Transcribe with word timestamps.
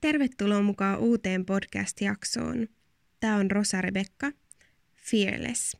Tervetuloa 0.00 0.62
mukaan 0.62 0.98
uuteen 0.98 1.46
podcast-jaksoon. 1.46 2.68
Tämä 3.20 3.36
on 3.36 3.50
Rosa 3.50 3.80
Rebekka, 3.80 4.32
Fearless. 4.96 5.76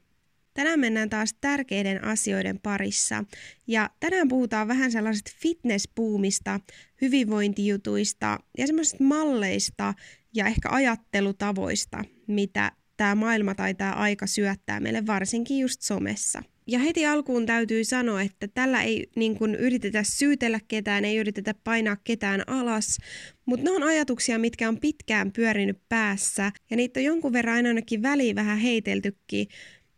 Tänään 0.55 0.81
mennään 0.81 1.11
taas 1.11 1.35
tärkeiden 1.41 2.05
asioiden 2.05 2.61
parissa 2.63 3.25
ja 3.67 3.91
tänään 4.01 4.29
puhutaan 4.29 4.69
vähän 4.69 4.93
sellaisesta 4.93 5.31
fitnesspuumista, 5.37 6.61
hyvinvointijutuista 7.01 8.39
ja 8.59 8.67
semmoisista 8.67 9.05
malleista 9.05 9.95
ja 10.35 10.47
ehkä 10.47 10.69
ajattelutavoista, 10.69 12.05
mitä 12.27 12.73
tämä 12.97 13.15
maailma 13.15 13.55
tai 13.55 13.75
tämä 13.75 13.93
aika 13.93 14.27
syöttää 14.27 14.81
meille 14.81 15.07
varsinkin 15.07 15.59
just 15.59 15.83
somessa. 15.83 16.43
Ja 16.67 16.79
heti 16.79 17.07
alkuun 17.07 17.47
täytyy 17.47 17.85
sanoa, 17.85 18.23
että 18.23 18.49
tällä 18.49 18.83
ei 18.83 19.11
niin 19.17 19.39
kuin, 19.39 19.55
yritetä 19.55 20.03
syytellä 20.03 20.61
ketään, 20.69 21.05
ei 21.05 21.17
yritetä 21.17 21.55
painaa 21.65 21.97
ketään 22.05 22.49
alas, 22.49 22.99
mutta 23.45 23.65
ne 23.65 23.71
on 23.71 23.83
ajatuksia, 23.83 24.39
mitkä 24.39 24.69
on 24.69 24.81
pitkään 24.81 25.33
pyörinyt 25.33 25.79
päässä. 25.89 26.53
Ja 26.71 26.77
niitä 26.77 27.01
on 27.01 27.05
jonkun 27.05 27.33
verran 27.33 27.55
aina 27.55 27.69
ainakin 27.69 28.03
väliin 28.03 28.37
vähän 28.37 28.59
heiteltykin, 28.59 29.49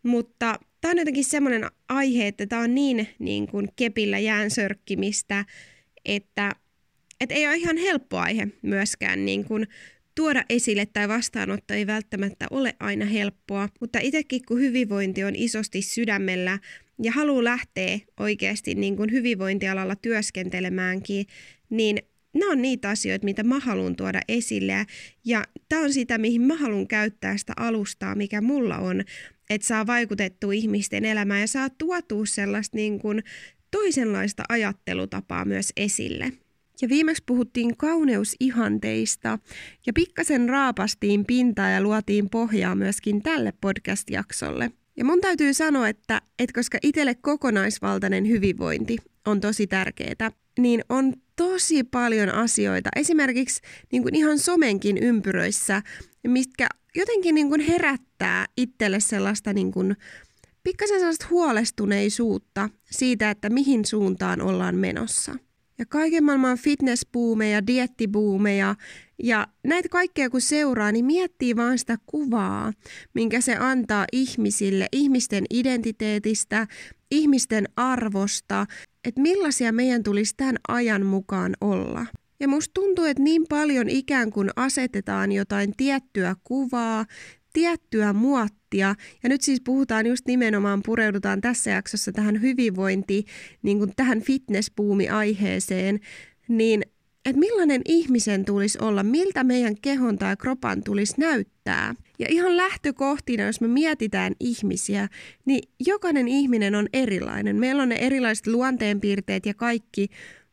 mutta 0.03 0.59
tämä 0.81 0.91
on 0.91 0.97
jotenkin 0.97 1.25
semmoinen 1.25 1.65
aihe, 1.89 2.27
että 2.27 2.47
tämä 2.47 2.61
on 2.61 2.75
niin, 2.75 3.07
niin 3.19 3.47
kuin 3.47 3.67
kepillä 3.75 4.19
jään 4.19 4.51
sörkkimistä, 4.51 5.45
että, 6.05 6.51
että 7.21 7.35
ei 7.35 7.47
ole 7.47 7.55
ihan 7.55 7.77
helppo 7.77 8.17
aihe 8.17 8.47
myöskään 8.61 9.25
niin 9.25 9.45
kuin 9.45 9.67
tuoda 10.15 10.45
esille 10.49 10.85
tai 10.85 11.07
vastaanotto 11.07 11.73
ei 11.73 11.87
välttämättä 11.87 12.47
ole 12.51 12.75
aina 12.79 13.05
helppoa, 13.05 13.69
mutta 13.79 13.99
itsekin 14.01 14.41
kun 14.47 14.59
hyvinvointi 14.59 15.23
on 15.23 15.35
isosti 15.35 15.81
sydämellä 15.81 16.59
ja 17.03 17.11
haluaa 17.11 17.43
lähteä 17.43 17.99
oikeasti 18.19 18.75
niin 18.75 18.97
kuin 18.97 19.11
hyvinvointialalla 19.11 19.95
työskentelemäänkin, 19.95 21.25
niin 21.69 21.99
nämä 22.33 22.51
on 22.51 22.61
niitä 22.61 22.89
asioita, 22.89 23.25
mitä 23.25 23.43
mä 23.43 23.59
haluan 23.59 23.95
tuoda 23.95 24.19
esille. 24.27 24.85
Ja 25.25 25.43
tämä 25.69 25.81
on 25.81 25.93
sitä, 25.93 26.17
mihin 26.17 26.41
mä 26.41 26.55
haluan 26.55 26.87
käyttää 26.87 27.37
sitä 27.37 27.53
alustaa, 27.57 28.15
mikä 28.15 28.41
mulla 28.41 28.77
on, 28.77 29.03
että 29.49 29.67
saa 29.67 29.87
vaikutettua 29.87 30.53
ihmisten 30.53 31.05
elämään 31.05 31.41
ja 31.41 31.47
saa 31.47 31.69
tuotua 31.69 32.25
sellaista 32.25 32.77
niin 32.77 32.99
kuin 32.99 33.23
toisenlaista 33.71 34.43
ajattelutapaa 34.49 35.45
myös 35.45 35.69
esille. 35.77 36.31
Ja 36.81 36.89
viimeksi 36.89 37.23
puhuttiin 37.25 37.77
kauneusihanteista 37.77 39.39
ja 39.85 39.93
pikkasen 39.93 40.49
raapastiin 40.49 41.25
pintaa 41.25 41.69
ja 41.69 41.81
luotiin 41.81 42.29
pohjaa 42.29 42.75
myöskin 42.75 43.23
tälle 43.23 43.53
podcast-jaksolle. 43.61 44.71
Ja 44.97 45.05
mun 45.05 45.21
täytyy 45.21 45.53
sanoa, 45.53 45.89
että, 45.89 46.21
että 46.39 46.53
koska 46.53 46.77
itselle 46.83 47.15
kokonaisvaltainen 47.15 48.27
hyvinvointi 48.27 48.97
on 49.25 49.41
tosi 49.41 49.67
tärkeää, 49.67 50.31
niin 50.59 50.81
on 50.89 51.13
tosi 51.35 51.83
paljon 51.83 52.29
asioita, 52.29 52.89
esimerkiksi 52.95 53.61
niin 53.91 54.03
kuin 54.03 54.15
ihan 54.15 54.39
somenkin 54.39 54.97
ympyröissä, 54.97 55.81
mitkä 56.27 56.67
jotenkin 56.95 57.35
niin 57.35 57.49
kuin 57.49 57.61
herättää 57.61 58.45
itselle 58.57 58.99
sellaista 58.99 59.53
niin 59.53 59.71
kuin 59.71 59.95
pikkasen 60.63 60.99
sellaista 60.99 61.27
huolestuneisuutta 61.29 62.69
siitä, 62.91 63.29
että 63.29 63.49
mihin 63.49 63.85
suuntaan 63.85 64.41
ollaan 64.41 64.75
menossa. 64.75 65.35
Ja 65.77 65.85
kaiken 65.85 66.23
maailman 66.23 66.57
fitnessbuumeja, 66.57 67.67
diettibuumeja 67.67 68.75
ja 69.23 69.47
näitä 69.63 69.89
kaikkea 69.89 70.29
kun 70.29 70.41
seuraa, 70.41 70.91
niin 70.91 71.05
miettii 71.05 71.55
vaan 71.55 71.77
sitä 71.77 71.97
kuvaa, 72.05 72.73
minkä 73.13 73.41
se 73.41 73.55
antaa 73.55 74.05
ihmisille, 74.11 74.87
ihmisten 74.91 75.43
identiteetistä, 75.49 76.67
ihmisten 77.11 77.65
arvosta, 77.75 78.65
että 79.05 79.21
millaisia 79.21 79.71
meidän 79.71 80.03
tulisi 80.03 80.33
tämän 80.37 80.57
ajan 80.67 81.05
mukaan 81.05 81.53
olla. 81.61 82.05
Ja 82.39 82.47
musta 82.47 82.73
tuntuu, 82.73 83.05
että 83.05 83.23
niin 83.23 83.45
paljon 83.49 83.89
ikään 83.89 84.31
kuin 84.31 84.49
asetetaan 84.55 85.31
jotain 85.31 85.73
tiettyä 85.77 86.35
kuvaa, 86.43 87.05
tiettyä 87.55 88.13
muottia, 88.13 88.95
ja 89.23 89.29
nyt 89.29 89.41
siis 89.41 89.61
puhutaan 89.61 90.05
just 90.05 90.25
nimenomaan, 90.27 90.81
pureudutaan 90.85 91.41
tässä 91.41 91.71
jaksossa 91.71 92.11
tähän 92.11 92.41
hyvinvointi, 92.41 93.25
niin 93.61 93.77
kuin 93.77 93.91
tähän 93.95 94.21
fitnessbuumi-aiheeseen, 94.21 95.99
niin 96.47 96.83
että 97.25 97.39
millainen 97.39 97.81
ihmisen 97.85 98.45
tulisi 98.45 98.77
olla, 98.81 99.03
miltä 99.03 99.43
meidän 99.43 99.75
kehon 99.81 100.17
tai 100.17 100.37
kropan 100.37 100.83
tulisi 100.83 101.13
näyttää. 101.17 101.95
Ja 102.19 102.25
ihan 102.29 102.57
lähtökohtina, 102.57 103.43
jos 103.43 103.61
me 103.61 103.67
mietitään 103.67 104.33
ihmisiä, 104.39 105.07
niin 105.45 105.69
jokainen 105.87 106.27
ihminen 106.27 106.75
on 106.75 106.87
erilainen. 106.93 107.55
Meillä 107.55 107.83
on 107.83 107.89
ne 107.89 107.95
erilaiset 107.95 108.47
luonteenpiirteet 108.47 109.45
ja 109.45 109.53
kaikki, 109.53 110.07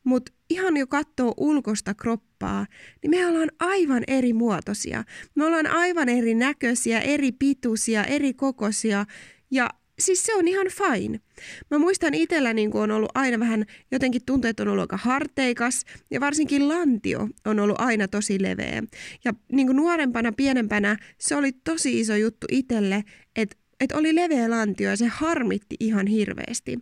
mutta 0.05 0.33
ihan 0.51 0.77
jo 0.77 0.87
katsoo 0.87 1.35
ulkosta 1.37 1.95
kroppaa, 1.95 2.67
niin 3.03 3.11
me 3.11 3.27
ollaan 3.27 3.51
aivan 3.61 4.05
eri 4.07 4.33
muotoisia. 4.33 5.05
Me 5.35 5.45
ollaan 5.45 5.67
aivan 5.67 6.09
eri 6.09 6.35
näköisiä, 6.35 7.01
eri 7.01 7.33
pituisia, 7.33 8.05
eri 8.05 8.35
kokoisia 8.35 9.07
ja 9.51 9.71
siis 9.99 10.25
se 10.25 10.35
on 10.35 10.49
ihan 10.49 10.67
fine. 10.67 11.21
Mä 11.71 11.79
muistan 11.79 12.15
itsellä 12.15 12.53
niin 12.53 12.77
on 12.77 12.91
ollut 12.91 13.11
aina 13.15 13.41
vähän, 13.41 13.65
jotenkin 13.91 14.23
tuntuu, 14.27 14.49
että 14.51 14.63
on 14.63 14.69
ollut 14.69 14.83
aika 14.83 14.97
harteikas 14.97 15.85
ja 16.11 16.21
varsinkin 16.21 16.69
lantio 16.69 17.29
on 17.47 17.61
ollut 17.61 17.81
aina 17.81 18.09
tosi 18.09 18.43
leveä. 18.43 18.83
Ja 19.25 19.33
niin 19.53 19.67
nuorempana, 19.67 20.33
pienempänä 20.33 20.97
se 21.19 21.37
oli 21.37 21.53
tosi 21.53 22.01
iso 22.01 22.17
juttu 22.17 22.47
itselle, 22.51 23.05
että 23.37 23.57
että 23.83 23.99
oli 23.99 24.15
leveä 24.15 24.51
lantio 24.51 24.91
ja 24.91 24.97
se 24.97 25.07
harmitti 25.07 25.77
ihan 25.81 26.07
hirveästi. 26.07 26.79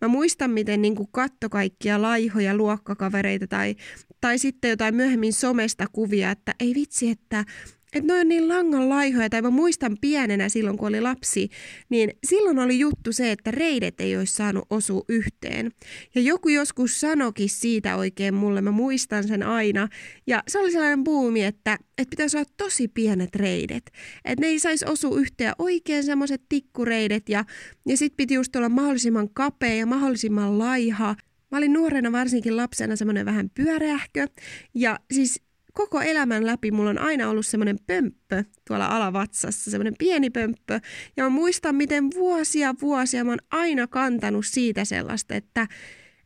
Mä 0.00 0.08
muistan, 0.08 0.50
miten 0.50 0.82
niin 0.82 0.96
katto 1.10 1.48
kaikkia 1.48 2.02
laihoja 2.02 2.56
luokkakavereita 2.56 3.46
tai, 3.46 3.76
tai 4.20 4.38
sitten 4.38 4.70
jotain 4.70 4.94
myöhemmin 4.94 5.32
somesta 5.32 5.86
kuvia, 5.92 6.30
että 6.30 6.54
ei 6.60 6.74
vitsi, 6.74 7.10
että 7.10 7.44
että 7.92 8.12
ne 8.12 8.20
on 8.20 8.28
niin 8.28 8.48
langan 8.48 8.88
laihoja, 8.88 9.30
tai 9.30 9.42
mä 9.42 9.50
muistan 9.50 9.96
pienenä 10.00 10.48
silloin, 10.48 10.78
kun 10.78 10.88
oli 10.88 11.00
lapsi, 11.00 11.48
niin 11.88 12.10
silloin 12.26 12.58
oli 12.58 12.78
juttu 12.78 13.12
se, 13.12 13.32
että 13.32 13.50
reidet 13.50 14.00
ei 14.00 14.16
olisi 14.16 14.34
saanut 14.34 14.64
osua 14.70 15.02
yhteen. 15.08 15.70
Ja 16.14 16.20
joku 16.20 16.48
joskus 16.48 17.00
sanokin 17.00 17.48
siitä 17.48 17.96
oikein 17.96 18.34
mulle, 18.34 18.60
mä 18.60 18.70
muistan 18.70 19.28
sen 19.28 19.42
aina. 19.42 19.88
Ja 20.26 20.42
se 20.48 20.58
oli 20.58 20.72
sellainen 20.72 21.04
buumi, 21.04 21.44
että, 21.44 21.78
että 21.98 22.10
pitäisi 22.10 22.36
olla 22.36 22.50
tosi 22.56 22.88
pienet 22.88 23.36
reidet. 23.36 23.90
Että 24.24 24.40
ne 24.40 24.46
ei 24.46 24.58
saisi 24.58 24.84
osua 24.88 25.18
yhteen 25.18 25.52
oikein 25.58 26.04
semmoiset 26.04 26.42
tikkureidet, 26.48 27.28
ja, 27.28 27.44
ja 27.86 27.96
sit 27.96 28.16
piti 28.16 28.34
just 28.34 28.56
olla 28.56 28.68
mahdollisimman 28.68 29.28
kapea 29.34 29.74
ja 29.74 29.86
mahdollisimman 29.86 30.58
laiha. 30.58 31.16
Mä 31.50 31.58
olin 31.58 31.72
nuorena 31.72 32.12
varsinkin 32.12 32.56
lapsena 32.56 32.96
semmoinen 32.96 33.26
vähän 33.26 33.50
pyöreähkö. 33.50 34.26
Ja 34.74 34.98
siis 35.12 35.42
koko 35.72 36.00
elämän 36.00 36.46
läpi 36.46 36.70
mulla 36.70 36.90
on 36.90 36.98
aina 36.98 37.28
ollut 37.28 37.46
semmoinen 37.46 37.78
pömppö 37.86 38.44
tuolla 38.68 38.86
alavatsassa, 38.86 39.70
semmoinen 39.70 39.94
pieni 39.98 40.30
pömppö. 40.30 40.80
Ja 41.16 41.24
mä 41.24 41.30
muistan, 41.30 41.74
miten 41.74 42.10
vuosia 42.14 42.74
vuosia 42.80 43.24
mä 43.24 43.30
oon 43.30 43.38
aina 43.50 43.86
kantanut 43.86 44.46
siitä 44.46 44.84
sellaista, 44.84 45.34
että 45.34 45.66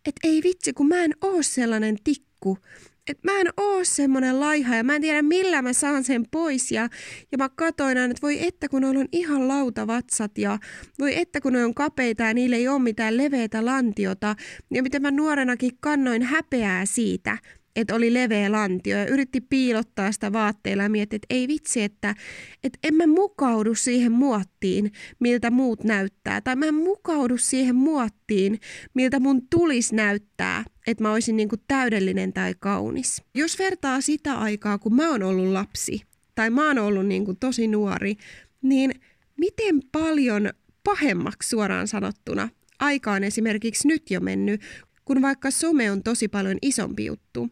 et 0.06 0.16
ei 0.24 0.42
vitsi, 0.42 0.72
kun 0.72 0.88
mä 0.88 1.04
en 1.04 1.14
oo 1.20 1.42
sellainen 1.42 1.96
tikku. 2.04 2.58
että 3.08 3.32
mä 3.32 3.40
en 3.40 3.46
oo 3.56 3.84
semmonen 3.84 4.40
laiha 4.40 4.76
ja 4.76 4.84
mä 4.84 4.94
en 4.96 5.02
tiedä 5.02 5.22
millä 5.22 5.62
mä 5.62 5.72
saan 5.72 6.04
sen 6.04 6.26
pois. 6.30 6.72
Ja, 6.72 6.88
ja 7.32 7.38
mä 7.38 7.48
katoin 7.48 7.98
aina, 7.98 8.10
että 8.10 8.22
voi 8.22 8.46
että 8.46 8.68
kun 8.68 8.84
on 8.84 9.08
ihan 9.12 9.48
lautavatsat 9.48 10.38
ja 10.38 10.58
voi 10.98 11.18
että 11.18 11.40
kun 11.40 11.52
ne 11.52 11.64
on 11.64 11.74
kapeita 11.74 12.22
ja 12.22 12.34
niillä 12.34 12.56
ei 12.56 12.68
ole 12.68 12.82
mitään 12.82 13.16
leveätä 13.16 13.64
lantiota. 13.64 14.36
Ja 14.70 14.82
miten 14.82 15.02
mä 15.02 15.10
nuorenakin 15.10 15.72
kannoin 15.80 16.22
häpeää 16.22 16.86
siitä, 16.86 17.38
että 17.76 17.94
oli 17.94 18.14
leveä 18.14 18.52
lantio 18.52 18.98
ja 18.98 19.06
yritti 19.06 19.40
piilottaa 19.40 20.12
sitä 20.12 20.32
vaatteilla 20.32 20.82
ja 20.82 20.88
mietti, 20.88 21.16
että 21.16 21.26
ei 21.30 21.48
vitsi, 21.48 21.82
että, 21.82 22.14
että 22.64 22.78
en 22.82 22.94
mä 22.94 23.06
mukaudu 23.06 23.74
siihen 23.74 24.12
muottiin, 24.12 24.92
miltä 25.18 25.50
muut 25.50 25.84
näyttää. 25.84 26.40
Tai 26.40 26.56
mä 26.56 26.66
en 26.66 26.74
mukaudu 26.74 27.38
siihen 27.38 27.76
muottiin, 27.76 28.60
miltä 28.94 29.20
mun 29.20 29.48
tulisi 29.50 29.94
näyttää, 29.94 30.64
että 30.86 31.04
mä 31.04 31.12
olisin 31.12 31.36
niin 31.36 31.48
kuin 31.48 31.60
täydellinen 31.68 32.32
tai 32.32 32.54
kaunis. 32.58 33.22
Jos 33.34 33.58
vertaa 33.58 34.00
sitä 34.00 34.34
aikaa, 34.34 34.78
kun 34.78 34.94
mä 34.94 35.10
oon 35.10 35.22
ollut 35.22 35.52
lapsi 35.52 36.02
tai 36.34 36.50
mä 36.50 36.66
oon 36.66 36.78
ollut 36.78 37.06
niin 37.06 37.24
kuin 37.24 37.36
tosi 37.36 37.68
nuori, 37.68 38.16
niin 38.62 38.90
miten 39.36 39.80
paljon 39.92 40.50
pahemmaksi 40.84 41.48
suoraan 41.48 41.88
sanottuna 41.88 42.48
aika 42.78 43.12
on 43.12 43.24
esimerkiksi 43.24 43.88
nyt 43.88 44.10
jo 44.10 44.20
mennyt, 44.20 44.60
kun 45.04 45.22
vaikka 45.22 45.50
some 45.50 45.90
on 45.90 46.02
tosi 46.02 46.28
paljon 46.28 46.58
isompi 46.62 47.04
juttu. 47.04 47.50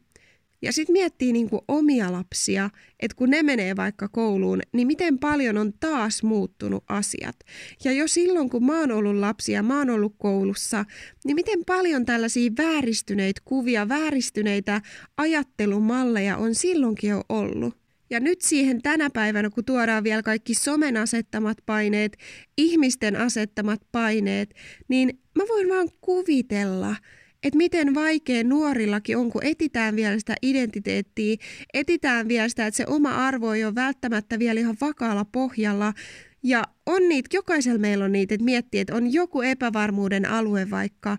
Ja 0.64 0.72
sitten 0.72 0.92
miettii 0.92 1.32
niin 1.32 1.50
kuin 1.50 1.62
omia 1.68 2.12
lapsia, 2.12 2.70
että 3.00 3.16
kun 3.16 3.30
ne 3.30 3.42
menee 3.42 3.76
vaikka 3.76 4.08
kouluun, 4.08 4.60
niin 4.72 4.86
miten 4.86 5.18
paljon 5.18 5.58
on 5.58 5.72
taas 5.80 6.22
muuttunut 6.22 6.84
asiat. 6.88 7.36
Ja 7.84 7.92
jo 7.92 8.08
silloin, 8.08 8.50
kun 8.50 8.66
mä 8.66 8.80
oon 8.80 8.92
ollut 8.92 9.16
lapsia, 9.16 9.62
mä 9.62 9.78
oon 9.78 9.90
ollut 9.90 10.14
koulussa, 10.18 10.84
niin 11.24 11.34
miten 11.34 11.64
paljon 11.64 12.04
tällaisia 12.04 12.50
vääristyneitä 12.58 13.40
kuvia, 13.44 13.88
vääristyneitä 13.88 14.80
ajattelumalleja 15.16 16.36
on 16.36 16.54
silloinkin 16.54 17.10
jo 17.10 17.22
ollut. 17.28 17.74
Ja 18.10 18.20
nyt 18.20 18.40
siihen 18.40 18.82
tänä 18.82 19.10
päivänä, 19.10 19.50
kun 19.50 19.64
tuodaan 19.64 20.04
vielä 20.04 20.22
kaikki 20.22 20.54
somen 20.54 20.96
asettamat 20.96 21.58
paineet, 21.66 22.16
ihmisten 22.56 23.16
asettamat 23.16 23.80
paineet, 23.92 24.54
niin 24.88 25.20
mä 25.38 25.44
voin 25.48 25.68
vaan 25.68 25.88
kuvitella, 26.00 26.96
että 27.44 27.56
miten 27.56 27.94
vaikea 27.94 28.44
nuorillakin 28.44 29.16
on, 29.16 29.30
kun 29.30 29.44
etitään 29.44 29.96
vielä 29.96 30.18
sitä 30.18 30.34
identiteettiä, 30.42 31.36
etitään 31.74 32.28
vielä 32.28 32.48
sitä, 32.48 32.66
että 32.66 32.76
se 32.76 32.84
oma 32.86 33.26
arvo 33.26 33.52
ei 33.52 33.64
ole 33.64 33.74
välttämättä 33.74 34.38
vielä 34.38 34.60
ihan 34.60 34.76
vakaalla 34.80 35.24
pohjalla. 35.24 35.92
Ja 36.42 36.64
on 36.86 37.08
niitä, 37.08 37.36
jokaisella 37.36 37.78
meillä 37.78 38.04
on 38.04 38.12
niitä, 38.12 38.34
että 38.34 38.44
miettii, 38.44 38.80
että 38.80 38.94
on 38.94 39.12
joku 39.12 39.42
epävarmuuden 39.42 40.26
alue 40.26 40.70
vaikka, 40.70 41.18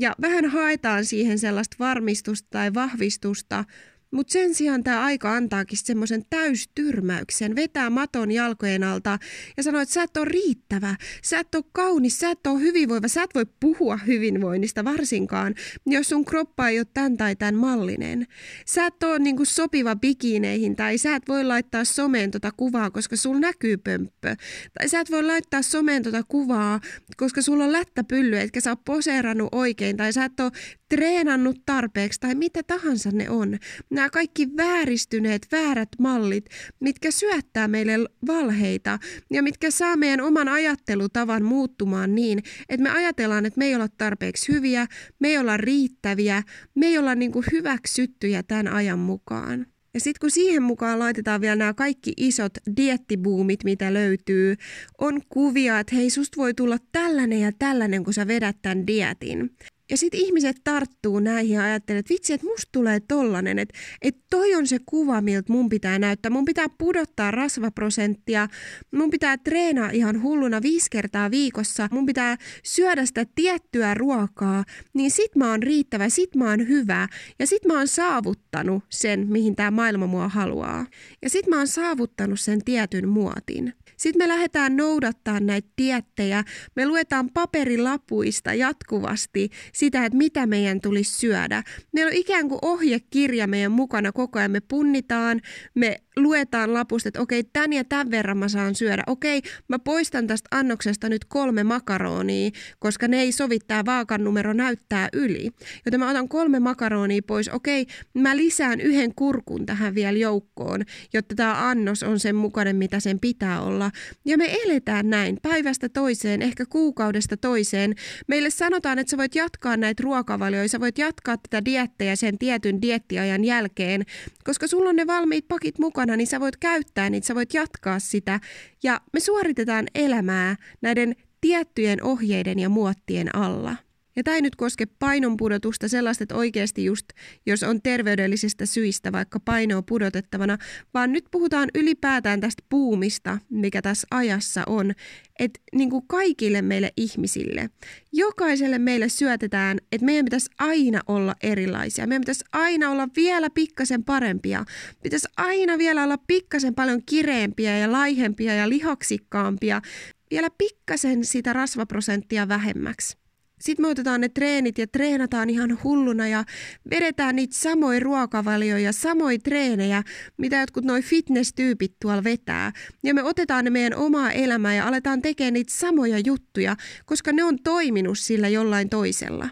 ja 0.00 0.14
vähän 0.20 0.46
haetaan 0.46 1.04
siihen 1.04 1.38
sellaista 1.38 1.76
varmistusta 1.78 2.48
tai 2.50 2.74
vahvistusta, 2.74 3.64
mutta 4.12 4.32
sen 4.32 4.54
sijaan 4.54 4.84
tämä 4.84 5.04
aika 5.04 5.36
antaakin 5.36 5.78
semmoisen 5.78 6.24
täystyrmäyksen, 6.30 7.56
vetää 7.56 7.90
maton 7.90 8.32
jalkojen 8.32 8.84
alta 8.84 9.18
ja 9.56 9.62
sanoo, 9.62 9.80
että 9.80 9.94
sä 9.94 10.02
et 10.02 10.16
ole 10.16 10.24
riittävä, 10.24 10.96
sä 11.22 11.38
et 11.38 11.54
ole 11.54 11.64
kaunis, 11.72 12.18
sä 12.18 12.30
et 12.30 12.46
ole 12.46 12.60
hyvinvoiva, 12.60 13.08
sä 13.08 13.22
et 13.22 13.34
voi 13.34 13.46
puhua 13.60 13.96
hyvinvoinnista 13.96 14.84
varsinkaan, 14.84 15.54
jos 15.86 16.08
sun 16.08 16.24
kroppa 16.24 16.68
ei 16.68 16.78
ole 16.78 16.86
tämän 16.94 17.16
tai 17.16 17.36
tämän 17.36 17.54
mallinen. 17.54 18.26
Sä 18.66 18.86
et 18.86 19.02
ole 19.02 19.18
niinku 19.18 19.44
sopiva 19.44 19.96
bikineihin 19.96 20.76
tai 20.76 20.98
sä 20.98 21.16
et 21.16 21.22
voi 21.28 21.44
laittaa 21.44 21.84
someen 21.84 22.30
tota 22.30 22.50
kuvaa, 22.56 22.90
koska 22.90 23.16
sulla 23.16 23.40
näkyy 23.40 23.76
pömppö. 23.76 24.36
Tai 24.78 24.88
sä 24.88 25.00
et 25.00 25.10
voi 25.10 25.22
laittaa 25.22 25.62
someen 25.62 26.02
tota 26.02 26.22
kuvaa, 26.28 26.80
koska 27.16 27.42
sulla 27.42 27.64
on 27.64 27.72
lättäpylly, 27.72 28.38
etkä 28.38 28.60
sä 28.60 28.70
ole 28.70 28.78
poseerannut 28.84 29.48
oikein 29.52 29.96
tai 29.96 30.12
sä 30.12 30.24
et 30.24 30.40
ole 30.40 30.52
treenannut 30.96 31.62
tarpeeksi 31.66 32.20
tai 32.20 32.34
mitä 32.34 32.62
tahansa 32.62 33.10
ne 33.12 33.30
on. 33.30 33.58
Nämä 33.90 34.10
kaikki 34.10 34.48
vääristyneet, 34.56 35.46
väärät 35.52 35.88
mallit, 35.98 36.44
mitkä 36.80 37.10
syöttää 37.10 37.68
meille 37.68 37.92
valheita 38.26 38.98
ja 39.30 39.42
mitkä 39.42 39.70
saa 39.70 39.96
meidän 39.96 40.20
oman 40.20 40.48
ajattelutavan 40.48 41.42
muuttumaan 41.42 42.14
niin, 42.14 42.38
että 42.68 42.82
me 42.82 42.90
ajatellaan, 42.90 43.46
että 43.46 43.58
me 43.58 43.66
ei 43.66 43.74
olla 43.74 43.88
tarpeeksi 43.88 44.52
hyviä, 44.52 44.86
me 45.18 45.28
ei 45.28 45.38
olla 45.38 45.56
riittäviä, 45.56 46.42
me 46.74 46.86
ei 46.86 46.98
olla 46.98 47.14
niin 47.14 47.32
kuin 47.32 47.44
hyväksyttyjä 47.52 48.42
tämän 48.42 48.68
ajan 48.68 48.98
mukaan. 48.98 49.66
Ja 49.94 50.00
sitten 50.00 50.20
kun 50.20 50.30
siihen 50.30 50.62
mukaan 50.62 50.98
laitetaan 50.98 51.40
vielä 51.40 51.56
nämä 51.56 51.74
kaikki 51.74 52.12
isot 52.16 52.52
diettibuumit, 52.76 53.64
mitä 53.64 53.94
löytyy, 53.94 54.56
on 54.98 55.20
kuvia, 55.28 55.78
että 55.78 55.96
hei, 55.96 56.10
susta 56.10 56.36
voi 56.36 56.54
tulla 56.54 56.76
tällainen 56.92 57.40
ja 57.40 57.52
tällainen, 57.58 58.04
kun 58.04 58.14
sä 58.14 58.26
vedät 58.26 58.56
tämän 58.62 58.86
dietin. 58.86 59.56
Ja 59.92 59.98
sitten 59.98 60.20
ihmiset 60.20 60.56
tarttuu 60.64 61.20
näihin 61.20 61.54
ja 61.54 61.62
ajattelee, 61.62 61.98
että 61.98 62.14
vitsi, 62.14 62.32
että 62.32 62.46
musta 62.46 62.68
tulee 62.72 63.00
tollanen, 63.00 63.58
että, 63.58 63.78
että 64.02 64.22
toi 64.30 64.54
on 64.54 64.66
se 64.66 64.78
kuva, 64.86 65.20
miltä 65.20 65.52
mun 65.52 65.68
pitää 65.68 65.98
näyttää. 65.98 66.30
Mun 66.30 66.44
pitää 66.44 66.66
pudottaa 66.78 67.30
rasvaprosenttia, 67.30 68.48
mun 68.94 69.10
pitää 69.10 69.38
treenaa 69.38 69.90
ihan 69.90 70.22
hulluna 70.22 70.62
viisi 70.62 70.90
kertaa 70.90 71.30
viikossa, 71.30 71.88
mun 71.90 72.06
pitää 72.06 72.36
syödä 72.62 73.06
sitä 73.06 73.26
tiettyä 73.34 73.94
ruokaa, 73.94 74.64
niin 74.94 75.10
sit 75.10 75.36
mä 75.36 75.50
oon 75.50 75.62
riittävä, 75.62 76.08
sit 76.08 76.34
mä 76.34 76.50
oon 76.50 76.68
hyvä 76.68 77.08
ja 77.38 77.46
sit 77.46 77.64
mä 77.64 77.78
oon 77.78 77.88
saavuttanut 77.88 78.84
sen, 78.90 79.26
mihin 79.28 79.56
tämä 79.56 79.70
maailma 79.70 80.06
mua 80.06 80.28
haluaa. 80.28 80.86
Ja 81.22 81.30
sit 81.30 81.46
mä 81.46 81.56
oon 81.56 81.68
saavuttanut 81.68 82.40
sen 82.40 82.64
tietyn 82.64 83.08
muotin. 83.08 83.74
Sitten 84.02 84.22
me 84.22 84.28
lähdetään 84.28 84.76
noudattaa 84.76 85.40
näitä 85.40 85.68
diettejä. 85.78 86.44
Me 86.76 86.86
luetaan 86.86 87.30
paperilapuista 87.34 88.54
jatkuvasti 88.54 89.50
sitä, 89.72 90.04
että 90.04 90.18
mitä 90.18 90.46
meidän 90.46 90.80
tulisi 90.80 91.18
syödä. 91.18 91.62
Meillä 91.92 92.08
on 92.08 92.16
ikään 92.16 92.48
kuin 92.48 92.58
ohjekirja 92.62 93.46
meidän 93.46 93.72
mukana 93.72 94.12
koko 94.12 94.38
ajan. 94.38 94.50
Me 94.50 94.60
punnitaan, 94.60 95.40
me 95.74 95.96
luetaan 96.16 96.74
lapusta, 96.74 97.08
että 97.08 97.20
okei, 97.20 97.44
tän 97.44 97.72
ja 97.72 97.84
tämän 97.84 98.10
verran 98.10 98.38
mä 98.38 98.48
saan 98.48 98.74
syödä. 98.74 99.02
Okei, 99.06 99.42
mä 99.68 99.78
poistan 99.78 100.26
tästä 100.26 100.48
annoksesta 100.50 101.08
nyt 101.08 101.24
kolme 101.24 101.64
makaronia, 101.64 102.50
koska 102.78 103.08
ne 103.08 103.20
ei 103.20 103.32
sovi, 103.32 103.58
tämä 103.58 103.84
vaakan 103.84 104.24
numero 104.24 104.52
näyttää 104.52 105.08
yli. 105.12 105.50
Joten 105.84 106.00
mä 106.00 106.10
otan 106.10 106.28
kolme 106.28 106.60
makaronia 106.60 107.22
pois. 107.26 107.48
Okei, 107.48 107.86
mä 108.14 108.36
lisään 108.36 108.80
yhden 108.80 109.14
kurkun 109.14 109.66
tähän 109.66 109.94
vielä 109.94 110.18
joukkoon, 110.18 110.84
jotta 111.14 111.34
tämä 111.34 111.68
annos 111.68 112.02
on 112.02 112.20
sen 112.20 112.36
mukainen, 112.36 112.76
mitä 112.76 113.00
sen 113.00 113.20
pitää 113.20 113.62
olla. 113.62 113.91
Ja 114.24 114.38
me 114.38 114.58
eletään 114.64 115.10
näin 115.10 115.38
päivästä 115.42 115.88
toiseen, 115.88 116.42
ehkä 116.42 116.66
kuukaudesta 116.66 117.36
toiseen. 117.36 117.94
Meille 118.28 118.50
sanotaan, 118.50 118.98
että 118.98 119.10
sä 119.10 119.16
voit 119.16 119.34
jatkaa 119.34 119.76
näitä 119.76 120.02
ruokavalioita, 120.02 120.68
sä 120.68 120.80
voit 120.80 120.98
jatkaa 120.98 121.36
tätä 121.36 121.64
diettejä 121.64 122.16
sen 122.16 122.38
tietyn 122.38 122.82
diettiajan 122.82 123.44
jälkeen, 123.44 124.02
koska 124.44 124.66
sulla 124.66 124.88
on 124.88 124.96
ne 124.96 125.06
valmiit 125.06 125.48
pakit 125.48 125.78
mukana, 125.78 126.16
niin 126.16 126.26
sä 126.26 126.40
voit 126.40 126.56
käyttää 126.56 127.10
niitä, 127.10 127.26
sä 127.26 127.34
voit 127.34 127.54
jatkaa 127.54 127.98
sitä. 127.98 128.40
Ja 128.82 129.00
me 129.12 129.20
suoritetaan 129.20 129.86
elämää 129.94 130.56
näiden 130.80 131.16
tiettyjen 131.40 132.02
ohjeiden 132.02 132.58
ja 132.58 132.68
muottien 132.68 133.36
alla. 133.36 133.76
Ja 134.16 134.22
tämä 134.22 134.34
ei 134.34 134.42
nyt 134.42 134.56
koske 134.56 134.86
painonpudotusta 134.86 135.88
sellaista, 135.88 136.24
että 136.24 136.34
oikeasti 136.34 136.84
just 136.84 137.06
jos 137.46 137.62
on 137.62 137.82
terveydellisistä 137.82 138.66
syistä 138.66 139.12
vaikka 139.12 139.40
painoa 139.40 139.82
pudotettavana, 139.82 140.58
vaan 140.94 141.12
nyt 141.12 141.24
puhutaan 141.30 141.68
ylipäätään 141.74 142.40
tästä 142.40 142.62
puumista, 142.68 143.38
mikä 143.50 143.82
tässä 143.82 144.06
ajassa 144.10 144.62
on. 144.66 144.92
Että 145.38 145.60
niin 145.74 145.90
kuin 145.90 146.06
kaikille 146.06 146.62
meille 146.62 146.92
ihmisille, 146.96 147.70
jokaiselle 148.12 148.78
meille 148.78 149.08
syötetään, 149.08 149.78
että 149.92 150.04
meidän 150.04 150.24
pitäisi 150.24 150.50
aina 150.58 151.00
olla 151.06 151.34
erilaisia. 151.42 152.06
Meidän 152.06 152.22
pitäisi 152.22 152.44
aina 152.52 152.90
olla 152.90 153.08
vielä 153.16 153.50
pikkasen 153.50 154.04
parempia. 154.04 154.64
Pitäisi 155.02 155.28
aina 155.36 155.78
vielä 155.78 156.04
olla 156.04 156.18
pikkasen 156.18 156.74
paljon 156.74 157.02
kireempiä 157.06 157.78
ja 157.78 157.92
laihempia 157.92 158.54
ja 158.54 158.68
lihaksikkaampia. 158.68 159.82
Vielä 160.30 160.48
pikkasen 160.58 161.24
sitä 161.24 161.52
rasvaprosenttia 161.52 162.48
vähemmäksi. 162.48 163.21
Sitten 163.62 163.84
me 163.84 163.88
otetaan 163.88 164.20
ne 164.20 164.28
treenit 164.28 164.78
ja 164.78 164.86
treenataan 164.86 165.50
ihan 165.50 165.78
hulluna 165.84 166.28
ja 166.28 166.44
vedetään 166.90 167.36
niitä 167.36 167.56
samoja 167.56 168.00
ruokavalioja, 168.00 168.92
samoja 168.92 169.38
treenejä, 169.38 170.02
mitä 170.36 170.56
jotkut 170.60 170.84
noi 170.84 171.02
fitness-tyypit 171.02 171.96
tuolla 172.00 172.24
vetää. 172.24 172.72
Ja 173.04 173.14
me 173.14 173.22
otetaan 173.22 173.64
ne 173.64 173.70
meidän 173.70 173.98
omaa 173.98 174.32
elämää 174.32 174.74
ja 174.74 174.88
aletaan 174.88 175.22
tekemään 175.22 175.54
niitä 175.54 175.72
samoja 175.76 176.18
juttuja, 176.18 176.76
koska 177.04 177.32
ne 177.32 177.44
on 177.44 177.58
toiminut 177.64 178.18
sillä 178.18 178.48
jollain 178.48 178.88
toisella. 178.88 179.48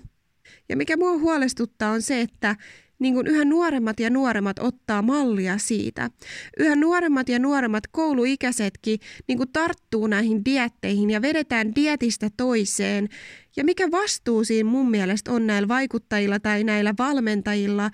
Ja 0.68 0.76
mikä 0.76 0.96
mua 0.96 1.18
huolestuttaa 1.18 1.92
on 1.92 2.02
se, 2.02 2.20
että 2.20 2.56
niin 3.00 3.14
kuin 3.14 3.26
yhä 3.26 3.44
nuoremmat 3.44 4.00
ja 4.00 4.10
nuoremmat 4.10 4.58
ottaa 4.58 5.02
mallia 5.02 5.58
siitä. 5.58 6.10
Yhä 6.58 6.76
nuoremmat 6.76 7.28
ja 7.28 7.38
nuoremmat 7.38 7.86
kouluikäisetkin 7.86 8.98
niin 9.28 9.38
kuin 9.38 9.52
tarttuu 9.52 10.06
näihin 10.06 10.44
dietteihin 10.44 11.10
ja 11.10 11.22
vedetään 11.22 11.74
dietistä 11.74 12.28
toiseen. 12.36 13.08
Ja 13.56 13.64
mikä 13.64 13.90
vastuu 13.90 14.44
siinä 14.44 14.70
mun 14.70 14.90
mielestä 14.90 15.32
on 15.32 15.46
näillä 15.46 15.68
vaikuttajilla 15.68 16.40
tai 16.40 16.64
näillä 16.64 16.94
valmentajilla, 16.98 17.90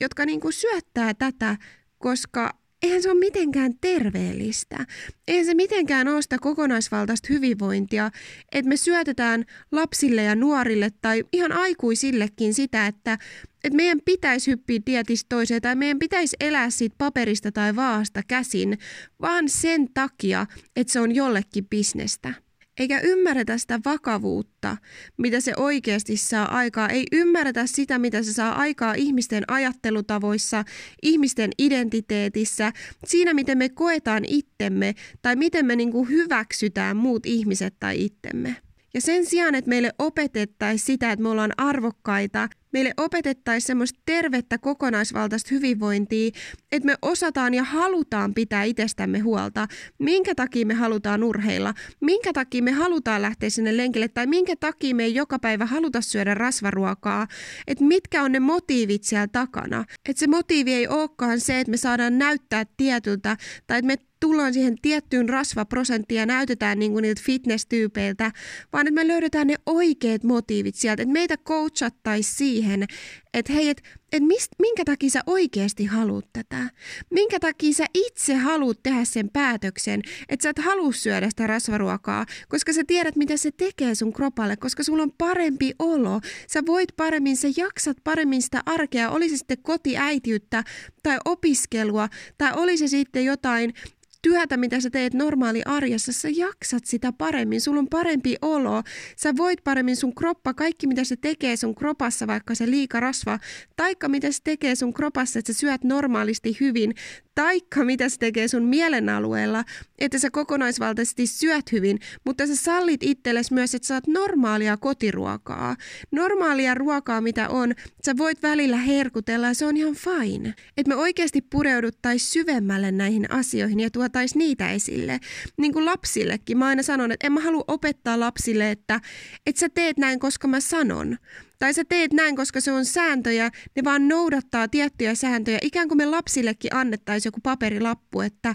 jotka 0.00 0.26
niin 0.26 0.40
kuin 0.40 0.52
syöttää 0.52 1.14
tätä, 1.14 1.56
koska 1.98 2.65
eihän 2.86 3.02
se 3.02 3.10
ole 3.10 3.18
mitenkään 3.18 3.72
terveellistä. 3.80 4.86
Eihän 5.28 5.46
se 5.46 5.54
mitenkään 5.54 6.08
ole 6.08 6.22
sitä 6.22 6.38
kokonaisvaltaista 6.38 7.28
hyvinvointia, 7.30 8.10
että 8.52 8.68
me 8.68 8.76
syötetään 8.76 9.44
lapsille 9.72 10.22
ja 10.22 10.34
nuorille 10.34 10.90
tai 11.00 11.24
ihan 11.32 11.52
aikuisillekin 11.52 12.54
sitä, 12.54 12.86
että, 12.86 13.18
että 13.64 13.76
meidän 13.76 14.00
pitäisi 14.04 14.50
hyppiä 14.50 14.80
dietistä 14.86 15.26
toiseen 15.28 15.62
tai 15.62 15.76
meidän 15.76 15.98
pitäisi 15.98 16.36
elää 16.40 16.70
siitä 16.70 16.94
paperista 16.98 17.52
tai 17.52 17.76
vaasta 17.76 18.22
käsin, 18.28 18.78
vaan 19.20 19.48
sen 19.48 19.88
takia, 19.94 20.46
että 20.76 20.92
se 20.92 21.00
on 21.00 21.14
jollekin 21.14 21.66
bisnestä 21.68 22.45
eikä 22.78 23.00
ymmärretä 23.00 23.58
sitä 23.58 23.80
vakavuutta, 23.84 24.76
mitä 25.16 25.40
se 25.40 25.52
oikeasti 25.56 26.16
saa 26.16 26.56
aikaa. 26.56 26.88
Ei 26.88 27.06
ymmärretä 27.12 27.66
sitä, 27.66 27.98
mitä 27.98 28.22
se 28.22 28.32
saa 28.32 28.52
aikaa 28.52 28.94
ihmisten 28.94 29.44
ajattelutavoissa, 29.48 30.64
ihmisten 31.02 31.50
identiteetissä, 31.58 32.72
siinä 33.04 33.34
miten 33.34 33.58
me 33.58 33.68
koetaan 33.68 34.24
itsemme 34.26 34.94
tai 35.22 35.36
miten 35.36 35.66
me 35.66 35.76
niinku 35.76 36.04
hyväksytään 36.04 36.96
muut 36.96 37.26
ihmiset 37.26 37.74
tai 37.80 38.04
itsemme. 38.04 38.56
Ja 38.94 39.00
sen 39.00 39.26
sijaan, 39.26 39.54
että 39.54 39.68
meille 39.68 39.92
opetettaisiin 39.98 40.86
sitä, 40.86 41.12
että 41.12 41.22
me 41.22 41.28
ollaan 41.28 41.52
arvokkaita, 41.56 42.48
meille 42.76 42.94
opetettaisiin 42.96 43.66
semmoista 43.66 44.00
tervettä 44.06 44.58
kokonaisvaltaista 44.58 45.48
hyvinvointia, 45.54 46.30
että 46.72 46.86
me 46.86 46.94
osataan 47.02 47.54
ja 47.54 47.64
halutaan 47.64 48.34
pitää 48.34 48.64
itsestämme 48.64 49.18
huolta. 49.18 49.66
Minkä 49.98 50.34
takia 50.34 50.66
me 50.66 50.74
halutaan 50.74 51.24
urheilla? 51.24 51.74
Minkä 52.00 52.32
takia 52.32 52.62
me 52.62 52.72
halutaan 52.72 53.22
lähteä 53.22 53.50
sinne 53.50 53.76
lenkille? 53.76 54.08
Tai 54.08 54.26
minkä 54.26 54.56
takia 54.56 54.94
me 54.94 55.04
ei 55.04 55.14
joka 55.14 55.38
päivä 55.38 55.66
haluta 55.66 56.00
syödä 56.00 56.34
rasvaruokaa? 56.34 57.26
Että 57.66 57.84
mitkä 57.84 58.22
on 58.22 58.32
ne 58.32 58.40
motiivit 58.40 59.04
siellä 59.04 59.26
takana? 59.26 59.84
Että 60.08 60.20
se 60.20 60.26
motiivi 60.26 60.72
ei 60.72 60.88
olekaan 60.88 61.40
se, 61.40 61.60
että 61.60 61.70
me 61.70 61.76
saadaan 61.76 62.18
näyttää 62.18 62.64
tietyltä 62.76 63.36
tai 63.66 63.78
että 63.78 63.86
me 63.86 63.96
tullaan 64.20 64.52
siihen 64.52 64.76
tiettyyn 64.82 65.28
rasvaprosenttiin 65.28 66.18
ja 66.18 66.26
näytetään 66.26 66.78
niin 66.78 66.92
kuin 66.92 67.02
niiltä 67.02 67.22
fitness-tyypeiltä, 67.24 68.32
vaan 68.72 68.86
että 68.86 69.00
me 69.00 69.08
löydetään 69.08 69.46
ne 69.46 69.54
oikeat 69.66 70.24
motiivit 70.24 70.74
sieltä, 70.74 71.02
että 71.02 71.12
meitä 71.12 71.36
coachattaisiin 71.36 72.36
siihen, 72.36 72.65
siihen, 72.66 72.86
että 73.34 73.52
hei, 73.52 73.68
että 73.68 73.82
et 74.12 74.22
mist, 74.22 74.52
minkä 74.58 74.84
takia 74.84 75.10
sä 75.10 75.20
oikeasti 75.26 75.84
haluat 75.84 76.24
tätä? 76.32 76.70
Minkä 77.10 77.40
takia 77.40 77.72
sä 77.72 77.84
itse 77.94 78.34
haluat 78.34 78.82
tehdä 78.82 79.04
sen 79.04 79.30
päätöksen, 79.32 80.02
että 80.28 80.42
sä 80.42 80.50
et 80.50 80.58
halua 80.58 80.92
syödä 80.92 81.30
sitä 81.30 81.46
rasvaruokaa, 81.46 82.26
koska 82.48 82.72
sä 82.72 82.82
tiedät, 82.86 83.16
mitä 83.16 83.36
se 83.36 83.50
tekee 83.50 83.94
sun 83.94 84.12
kropalle, 84.12 84.56
koska 84.56 84.82
sulla 84.82 85.02
on 85.02 85.12
parempi 85.18 85.72
olo. 85.78 86.20
Sä 86.48 86.62
voit 86.66 86.88
paremmin, 86.96 87.36
sä 87.36 87.48
jaksat 87.56 87.96
paremmin 88.04 88.42
sitä 88.42 88.62
arkea, 88.66 89.10
oli 89.10 89.28
se 89.28 89.36
sitten 89.36 89.62
kotiäitiyttä 89.62 90.64
tai 91.02 91.18
opiskelua, 91.24 92.08
tai 92.38 92.52
oli 92.56 92.76
se 92.76 92.88
sitten 92.88 93.24
jotain 93.24 93.74
työtä, 94.22 94.56
mitä 94.56 94.80
sä 94.80 94.90
teet 94.90 95.14
normaali 95.14 95.62
arjessa, 95.64 96.12
sä 96.12 96.28
jaksat 96.28 96.84
sitä 96.84 97.12
paremmin, 97.12 97.60
sulla 97.60 97.78
on 97.78 97.88
parempi 97.88 98.36
olo, 98.42 98.82
sä 99.16 99.36
voit 99.36 99.64
paremmin 99.64 99.96
sun 99.96 100.14
kroppa, 100.14 100.54
kaikki 100.54 100.86
mitä 100.86 101.04
se 101.04 101.16
tekee 101.16 101.56
sun 101.56 101.74
kropassa, 101.74 102.26
vaikka 102.26 102.54
se 102.54 102.70
liika 102.70 103.00
rasva, 103.00 103.38
taikka 103.76 104.08
mitä 104.08 104.32
se 104.32 104.38
tekee 104.44 104.74
sun 104.74 104.94
kropassa, 104.94 105.38
että 105.38 105.52
sä 105.52 105.58
syöt 105.58 105.84
normaalisti 105.84 106.56
hyvin, 106.60 106.94
taikka 107.36 107.84
mitä 107.84 108.08
se 108.08 108.18
tekee 108.18 108.48
sun 108.48 108.62
mielen 108.62 109.08
alueella, 109.08 109.64
että 109.98 110.18
sä 110.18 110.30
kokonaisvaltaisesti 110.30 111.26
syöt 111.26 111.72
hyvin, 111.72 111.98
mutta 112.24 112.46
sä 112.46 112.56
sallit 112.56 113.02
itsellesi 113.02 113.54
myös, 113.54 113.74
että 113.74 113.88
saat 113.88 114.06
normaalia 114.06 114.76
kotiruokaa. 114.76 115.76
Normaalia 116.10 116.74
ruokaa, 116.74 117.20
mitä 117.20 117.48
on, 117.48 117.74
sä 118.06 118.16
voit 118.16 118.42
välillä 118.42 118.76
herkutella 118.76 119.46
ja 119.46 119.54
se 119.54 119.66
on 119.66 119.76
ihan 119.76 119.94
fine. 119.94 120.54
Että 120.76 120.88
me 120.88 120.96
oikeasti 120.96 121.40
pureuduttaisiin 121.42 122.30
syvemmälle 122.30 122.92
näihin 122.92 123.30
asioihin 123.30 123.80
ja 123.80 123.90
tuotaisiin 123.90 124.38
niitä 124.38 124.70
esille. 124.70 125.20
Niin 125.56 125.72
kuin 125.72 125.84
lapsillekin. 125.84 126.58
Mä 126.58 126.66
aina 126.66 126.82
sanon, 126.82 127.12
että 127.12 127.26
en 127.26 127.32
mä 127.32 127.40
halua 127.40 127.64
opettaa 127.68 128.20
lapsille, 128.20 128.70
että, 128.70 129.00
että 129.46 129.60
sä 129.60 129.68
teet 129.68 129.98
näin, 129.98 130.18
koska 130.18 130.48
mä 130.48 130.60
sanon, 130.60 131.16
tai 131.58 131.74
sä 131.74 131.82
teet 131.88 132.12
näin, 132.12 132.36
koska 132.36 132.60
se 132.60 132.72
on 132.72 132.84
sääntöjä, 132.84 133.50
ne 133.76 133.84
vaan 133.84 134.08
noudattaa 134.08 134.68
tiettyjä 134.68 135.14
sääntöjä. 135.14 135.58
Ikään 135.62 135.88
kuin 135.88 135.98
me 135.98 136.06
lapsillekin 136.06 136.74
annettaisiin 136.74 137.28
joku 137.28 137.40
paperilappu, 137.42 138.20
että 138.20 138.54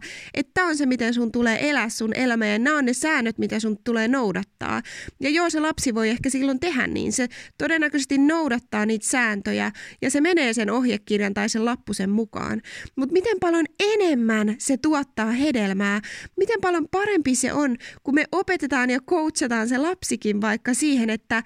tämä 0.53 0.67
on 0.67 0.77
se, 0.77 0.85
miten 0.85 1.13
sun 1.13 1.31
tulee 1.31 1.69
elää 1.69 1.89
sun 1.89 2.13
elämä 2.15 2.45
ja 2.45 2.59
nämä 2.59 2.77
on 2.77 2.85
ne 2.85 2.93
säännöt, 2.93 3.37
mitä 3.37 3.59
sun 3.59 3.77
tulee 3.83 4.07
noudattaa. 4.07 4.81
Ja 5.19 5.29
joo, 5.29 5.49
se 5.49 5.59
lapsi 5.59 5.95
voi 5.95 6.09
ehkä 6.09 6.29
silloin 6.29 6.59
tehdä 6.59 6.87
niin. 6.87 7.13
Se 7.13 7.27
todennäköisesti 7.57 8.17
noudattaa 8.17 8.85
niitä 8.85 9.05
sääntöjä 9.07 9.71
ja 10.01 10.11
se 10.11 10.21
menee 10.21 10.53
sen 10.53 10.69
ohjekirjan 10.69 11.33
tai 11.33 11.49
sen 11.49 11.65
lappusen 11.65 12.09
mukaan. 12.09 12.61
Mutta 12.95 13.13
miten 13.13 13.37
paljon 13.39 13.65
enemmän 13.79 14.55
se 14.57 14.77
tuottaa 14.77 15.31
hedelmää, 15.31 16.01
miten 16.37 16.61
paljon 16.61 16.87
parempi 16.91 17.35
se 17.35 17.53
on, 17.53 17.77
kun 18.03 18.15
me 18.15 18.25
opetetaan 18.31 18.89
ja 18.89 18.99
coachataan 18.99 19.69
se 19.69 19.77
lapsikin 19.77 20.41
vaikka 20.41 20.73
siihen, 20.73 21.09
että 21.09 21.43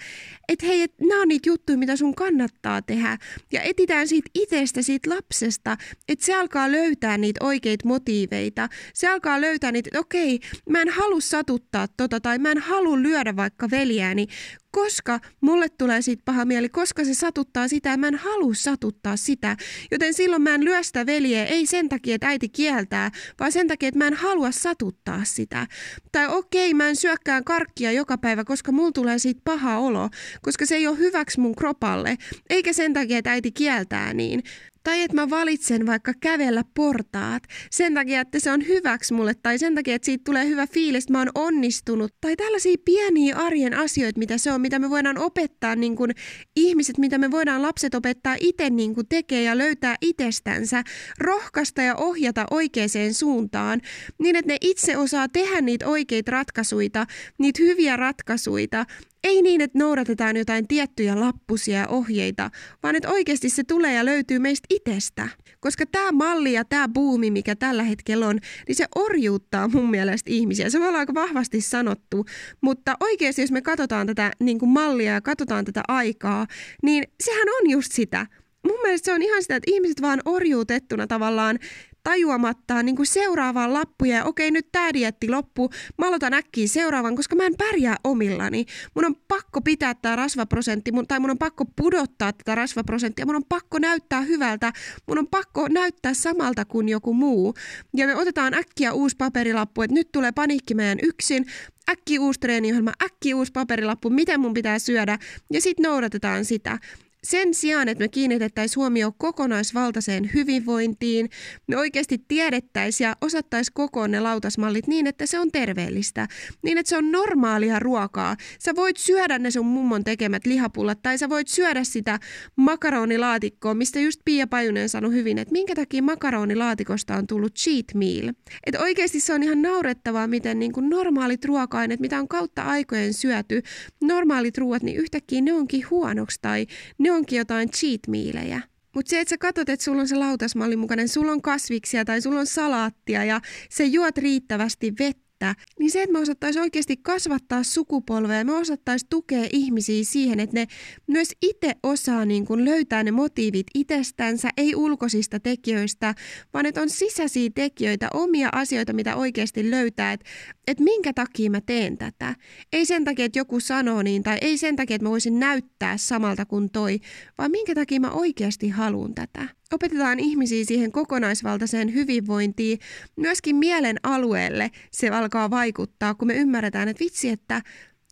et 0.50 0.64
hei, 0.64 0.82
et 0.82 0.94
nämä 1.02 1.22
on 1.22 1.28
niitä 1.28 1.45
niitä 1.46 1.50
juttuja, 1.50 1.78
mitä 1.78 1.96
sun 1.96 2.16
kannattaa 2.16 2.82
tehdä. 2.82 3.18
Ja 3.54 3.62
etitään 3.62 4.08
siitä 4.08 4.30
itsestä, 4.34 4.82
siitä 4.82 5.10
lapsesta, 5.10 5.78
että 6.08 6.26
se 6.26 6.34
alkaa 6.34 6.72
löytää 6.72 7.18
niitä 7.18 7.46
oikeita 7.46 7.88
motiiveita. 7.88 8.70
Se 8.94 9.08
alkaa 9.08 9.42
löytää 9.42 9.72
niitä, 9.72 9.90
että 9.90 10.00
okei, 10.00 10.40
mä 10.70 10.82
en 10.82 10.90
halua 10.90 11.22
satuttaa 11.22 11.88
tota 11.88 12.20
tai 12.20 12.40
mä 12.40 12.52
en 12.52 12.58
halua 12.58 13.02
lyödä 13.02 13.36
vaikka 13.36 13.70
veljääni, 13.72 14.28
koska 14.76 15.20
mulle 15.42 15.70
tulee 15.70 16.02
siitä 16.02 16.22
paha 16.26 16.46
mieli, 16.46 16.70
koska 16.70 17.06
se 17.06 17.14
satuttaa 17.14 17.68
sitä 17.68 17.90
ja 17.90 17.98
mä 17.98 18.08
en 18.08 18.16
halua 18.16 18.54
satuttaa 18.54 19.18
sitä. 19.18 19.58
Joten 19.92 20.14
silloin 20.14 20.42
mä 20.42 20.56
en 20.56 20.66
lyö 20.66 20.84
sitä 20.84 21.06
veljeä, 21.06 21.46
ei 21.46 21.66
sen 21.66 21.90
takia, 21.90 22.16
että 22.16 22.28
äiti 22.28 22.50
kieltää, 22.50 23.12
vaan 23.40 23.52
sen 23.52 23.68
takia, 23.68 23.90
että 23.90 23.98
mä 23.98 24.08
en 24.08 24.14
halua 24.14 24.52
satuttaa 24.52 25.22
sitä. 25.24 25.68
Tai 26.12 26.28
okei, 26.28 26.74
mä 26.74 26.90
en 26.90 26.96
syökkään 26.96 27.44
karkkia 27.44 27.92
joka 27.92 28.18
päivä, 28.18 28.44
koska 28.44 28.72
mulla 28.72 28.92
tulee 28.92 29.20
siitä 29.20 29.42
paha 29.44 29.78
olo, 29.78 30.10
koska 30.42 30.66
se 30.66 30.76
ei 30.76 30.88
ole 30.88 30.98
hyväksi 30.98 31.40
mun 31.40 31.56
kropalle, 31.56 32.18
eikä 32.50 32.74
sen 32.74 32.94
takia, 32.94 33.18
että 33.18 33.32
äiti 33.32 33.52
kieltää 33.52 34.14
niin. 34.14 34.44
Tai 34.86 35.02
että 35.02 35.16
mä 35.16 35.30
valitsen 35.30 35.86
vaikka 35.86 36.14
kävellä 36.20 36.64
portaat 36.74 37.44
sen 37.72 37.94
takia, 37.94 38.22
että 38.22 38.40
se 38.40 38.52
on 38.52 38.68
hyväksi 38.68 39.14
mulle 39.14 39.34
tai 39.44 39.58
sen 39.60 39.76
takia, 39.76 39.96
että 39.96 40.06
siitä 40.06 40.22
tulee 40.24 40.48
hyvä 40.48 40.68
fiilis, 40.68 41.04
että 41.04 41.14
mä 41.14 41.20
oon 41.20 41.32
onnistunut. 41.36 42.12
Tai 42.22 42.36
tällaisia 42.36 42.76
pieniä 42.86 43.36
arjen 43.36 43.74
asioita, 43.74 44.20
mitä 44.20 44.38
se 44.38 44.52
on, 44.52 44.62
mitä 44.62 44.80
me 44.80 44.90
voidaan 44.90 45.18
opettaa 45.18 45.76
niin 45.76 45.96
kuin 45.96 46.12
ihmiset, 46.56 46.98
mitä 46.98 47.18
me 47.18 47.32
voidaan 47.32 47.62
lapset 47.62 47.96
opettaa 47.96 48.36
itse 48.40 48.70
niin 48.70 48.96
kuin 48.96 49.08
tekee 49.08 49.44
ja 49.44 49.58
löytää 49.58 49.96
itsestänsä, 50.02 50.84
rohkaista 51.20 51.82
ja 51.82 51.96
ohjata 51.96 52.46
oikeaan 52.52 52.90
suuntaan, 53.12 53.82
niin 54.20 54.36
että 54.36 54.52
ne 54.52 54.58
itse 54.62 54.98
osaa 54.98 55.30
tehdä 55.30 55.62
niitä 55.62 55.88
oikeita 55.88 56.32
ratkaisuja, 56.32 57.06
niitä 57.38 57.64
hyviä 57.64 57.98
ratkaisuja, 57.98 58.86
ei 59.26 59.42
niin, 59.42 59.62
että 59.62 59.80
noudatetaan 59.80 60.38
jotain 60.38 60.68
tiettyjä 60.68 61.20
lappusia 61.20 61.80
ja 61.80 61.88
ohjeita, 61.88 62.50
vaan 62.84 62.96
että 62.96 63.10
oikeasti 63.10 63.50
se 63.50 63.64
tulee 63.64 63.94
ja 63.94 64.06
löytyy 64.06 64.40
meistä 64.40 64.68
itsestä. 64.70 65.28
Koska 65.60 65.86
tämä 65.92 66.12
malli 66.12 66.54
ja 66.54 66.66
tämä 66.66 66.88
buumi, 66.88 67.32
mikä 67.32 67.56
tällä 67.56 67.84
hetkellä 67.84 68.28
on, 68.28 68.40
niin 68.68 68.76
se 68.76 68.86
orjuuttaa 68.96 69.68
mun 69.68 69.90
mielestä 69.90 70.32
ihmisiä. 70.32 70.70
Se 70.70 70.80
voi 70.80 70.88
olla 70.88 71.00
aika 71.00 71.14
vahvasti 71.14 71.62
sanottu, 71.62 72.26
mutta 72.62 72.96
oikeasti 73.00 73.42
jos 73.42 73.52
me 73.52 73.62
katsotaan 73.62 74.08
tätä 74.08 74.32
niin 74.40 74.60
kuin 74.60 74.70
mallia 74.70 75.14
ja 75.14 75.22
katsotaan 75.22 75.66
tätä 75.66 75.82
aikaa, 75.88 76.48
niin 76.84 77.04
sehän 77.24 77.48
on 77.62 77.70
just 77.70 77.92
sitä 77.92 78.26
mun 78.68 78.80
mielestä 78.84 79.06
se 79.06 79.14
on 79.14 79.22
ihan 79.22 79.42
sitä, 79.42 79.56
että 79.56 79.72
ihmiset 79.72 80.02
vaan 80.02 80.22
orjuutettuna 80.26 81.08
tavallaan 81.08 81.60
tajuamattaan 82.06 82.86
niin 82.86 82.96
kuin 82.96 83.06
seuraavaan 83.06 83.74
lappuja 83.74 84.16
ja 84.16 84.26
okei 84.26 84.52
nyt 84.52 84.72
tämä 84.72 84.94
dietti 84.94 85.30
loppuu, 85.30 85.70
mä 85.98 86.08
aloitan 86.08 86.34
äkkiä 86.34 86.68
seuraavan, 86.68 87.16
koska 87.16 87.36
mä 87.36 87.46
en 87.46 87.56
pärjää 87.58 87.96
omillani. 88.04 88.66
Mun 88.96 89.06
on 89.06 89.16
pakko 89.28 89.62
pitää 89.62 89.94
tämä 89.94 90.16
rasvaprosentti 90.16 90.92
mun, 90.92 91.08
tai 91.08 91.20
mun 91.20 91.30
on 91.30 91.38
pakko 91.38 91.66
pudottaa 91.76 92.34
tätä 92.34 92.56
rasvaprosenttia, 92.56 93.26
mun 93.26 93.36
on 93.36 93.46
pakko 93.50 93.80
näyttää 93.80 94.22
hyvältä, 94.22 94.74
mun 95.08 95.20
on 95.20 95.28
pakko 95.28 95.68
näyttää 95.68 96.14
samalta 96.14 96.66
kuin 96.66 96.90
joku 96.90 97.14
muu. 97.14 97.54
Ja 97.96 98.08
me 98.08 98.16
otetaan 98.16 98.54
äkkiä 98.54 98.94
uusi 98.94 99.16
paperilappu, 99.16 99.82
että 99.82 99.94
nyt 99.94 100.12
tulee 100.12 100.32
paniikki 100.32 100.76
meidän 100.76 101.00
yksin, 101.04 101.46
äkki 101.90 102.20
uusi 102.20 102.40
treeniohjelma, 102.40 102.92
äkki 103.04 103.34
uusi 103.34 103.52
paperilappu, 103.52 104.10
miten 104.10 104.40
mun 104.40 104.54
pitää 104.54 104.80
syödä, 104.80 105.20
ja 105.54 105.62
sitten 105.62 105.84
noudatetaan 105.84 106.46
sitä. 106.46 106.80
Sen 107.26 107.54
sijaan, 107.54 107.88
että 107.88 108.04
me 108.04 108.08
kiinnitettäisiin 108.08 108.76
huomioon 108.76 109.14
kokonaisvaltaiseen 109.18 110.30
hyvinvointiin, 110.34 111.30
me 111.68 111.78
oikeasti 111.78 112.18
tiedettäisiin 112.28 113.06
ja 113.06 113.16
osattaisiin 113.22 113.74
kokoon 113.74 114.12
ne 114.12 114.20
lautasmallit 114.20 114.88
niin, 114.88 115.08
että 115.08 115.26
se 115.26 115.40
on 115.40 115.52
terveellistä, 115.52 116.28
niin 116.64 116.78
että 116.78 116.90
se 116.90 116.98
on 116.98 117.12
normaalia 117.12 117.80
ruokaa. 117.80 118.36
Sä 118.60 118.76
voit 118.76 118.98
syödä 118.98 119.40
ne 119.40 119.52
sun 119.52 119.66
mummon 119.66 120.04
tekemät 120.04 120.46
lihapullat 120.46 121.02
tai 121.02 121.18
sä 121.18 121.30
voit 121.30 121.48
syödä 121.48 121.84
sitä 121.84 122.20
makaronilaatikkoa, 122.56 123.74
mistä 123.74 124.00
just 124.00 124.22
Pia 124.26 124.48
Pajunen 124.48 124.90
sanoi 124.90 125.14
hyvin, 125.14 125.38
että 125.38 125.52
minkä 125.52 125.76
takia 125.76 126.04
makaronilaatikosta 126.04 127.16
on 127.16 127.28
tullut 127.28 127.56
cheat 127.56 127.86
meal. 127.94 128.34
Että 128.66 128.80
oikeasti 128.80 129.20
se 129.20 129.34
on 129.34 129.44
ihan 129.44 129.62
naurettavaa, 129.62 130.28
miten 130.28 130.60
niin 130.60 130.72
kuin 130.72 130.90
normaalit 130.90 131.46
ruoka-aineet, 131.46 132.00
mitä 132.00 132.20
on 132.20 132.28
kautta 132.28 132.62
aikojen 132.62 133.14
syöty, 133.14 133.62
normaalit 134.04 134.58
ruoat, 134.58 134.84
niin 134.84 134.98
yhtäkkiä 134.98 135.42
ne 135.42 135.54
onkin 135.54 135.90
huonoksi 135.90 136.40
tai 136.42 136.66
ne 136.98 137.15
onkin 137.16 137.38
jotain 137.38 137.70
cheat 137.70 138.02
mealejä. 138.08 138.62
Mutta 138.96 139.10
se, 139.10 139.20
että 139.20 139.30
sä 139.30 139.38
katsot, 139.38 139.70
että 139.70 139.84
sulla 139.84 140.02
on 140.02 140.08
se 140.08 140.16
lautasmallin 140.16 140.80
mukainen, 140.80 141.08
sulla 141.08 141.32
on 141.32 141.42
kasviksia 141.42 142.06
tai 142.06 142.22
sulla 142.22 142.40
on 142.40 142.48
salaattia 142.48 143.26
ja 143.26 143.42
se 143.70 143.86
juot 143.86 144.18
riittävästi 144.18 144.94
vettä, 145.00 145.26
että, 145.36 145.56
niin 145.80 145.92
se, 145.92 146.04
että 146.04 146.14
me 146.14 146.20
osattaisiin 146.20 146.64
oikeasti 146.64 146.98
kasvattaa 146.98 147.64
sukupolvea, 147.64 148.44
me 148.44 148.54
osattaisiin 148.54 149.10
tukea 149.10 149.48
ihmisiä 149.54 150.04
siihen, 150.04 150.40
että 150.40 150.56
ne 150.56 150.68
myös 151.08 151.32
itse 151.42 151.72
osaa 151.84 152.26
niin 152.26 152.46
kuin 152.46 152.66
löytää 152.66 153.04
ne 153.04 153.12
motiivit 153.12 153.68
itsestänsä, 153.74 154.50
ei 154.58 154.76
ulkoisista 154.76 155.40
tekijöistä, 155.40 156.16
vaan 156.54 156.66
että 156.66 156.82
on 156.82 156.90
sisäisiä 156.90 157.50
tekijöitä, 157.56 158.08
omia 158.14 158.50
asioita, 158.52 158.94
mitä 158.94 159.16
oikeasti 159.16 159.72
löytää, 159.72 160.14
että, 160.14 160.26
että 160.68 160.84
minkä 160.84 161.14
takia 161.14 161.52
mä 161.52 161.62
teen 161.62 161.98
tätä. 161.98 162.36
Ei 162.74 162.86
sen 162.86 163.04
takia, 163.06 163.26
että 163.26 163.40
joku 163.40 163.60
sanoo 163.60 164.02
niin, 164.02 164.24
tai 164.24 164.38
ei 164.42 164.58
sen 164.58 164.76
takia, 164.76 164.96
että 164.96 165.06
mä 165.06 165.10
voisin 165.10 165.40
näyttää 165.40 165.98
samalta 165.98 166.46
kuin 166.46 166.70
toi, 166.72 167.00
vaan 167.38 167.52
minkä 167.52 167.76
takia 167.76 168.00
mä 168.00 168.12
oikeasti 168.12 168.70
haluan 168.70 169.16
tätä 169.16 169.48
opetetaan 169.74 170.20
ihmisiä 170.20 170.66
siihen 170.66 170.92
kokonaisvaltaiseen 170.92 171.94
hyvinvointiin, 171.94 172.80
myöskin 173.16 173.56
mielen 173.56 173.98
alueelle 174.04 174.72
se 174.92 175.10
alkaa 175.10 175.50
vaikuttaa, 175.50 176.16
kun 176.16 176.28
me 176.28 176.34
ymmärretään, 176.34 176.88
että 176.88 177.04
vitsi, 177.04 177.30
että, 177.30 177.62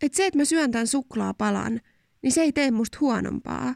että 0.02 0.16
se, 0.16 0.26
että 0.26 0.40
mä 0.40 0.46
syön 0.46 0.72
tämän 0.72 0.88
suklaapalan, 0.88 1.80
niin 2.22 2.32
se 2.32 2.42
ei 2.42 2.52
tee 2.52 2.72
musta 2.72 2.98
huonompaa. 3.02 3.76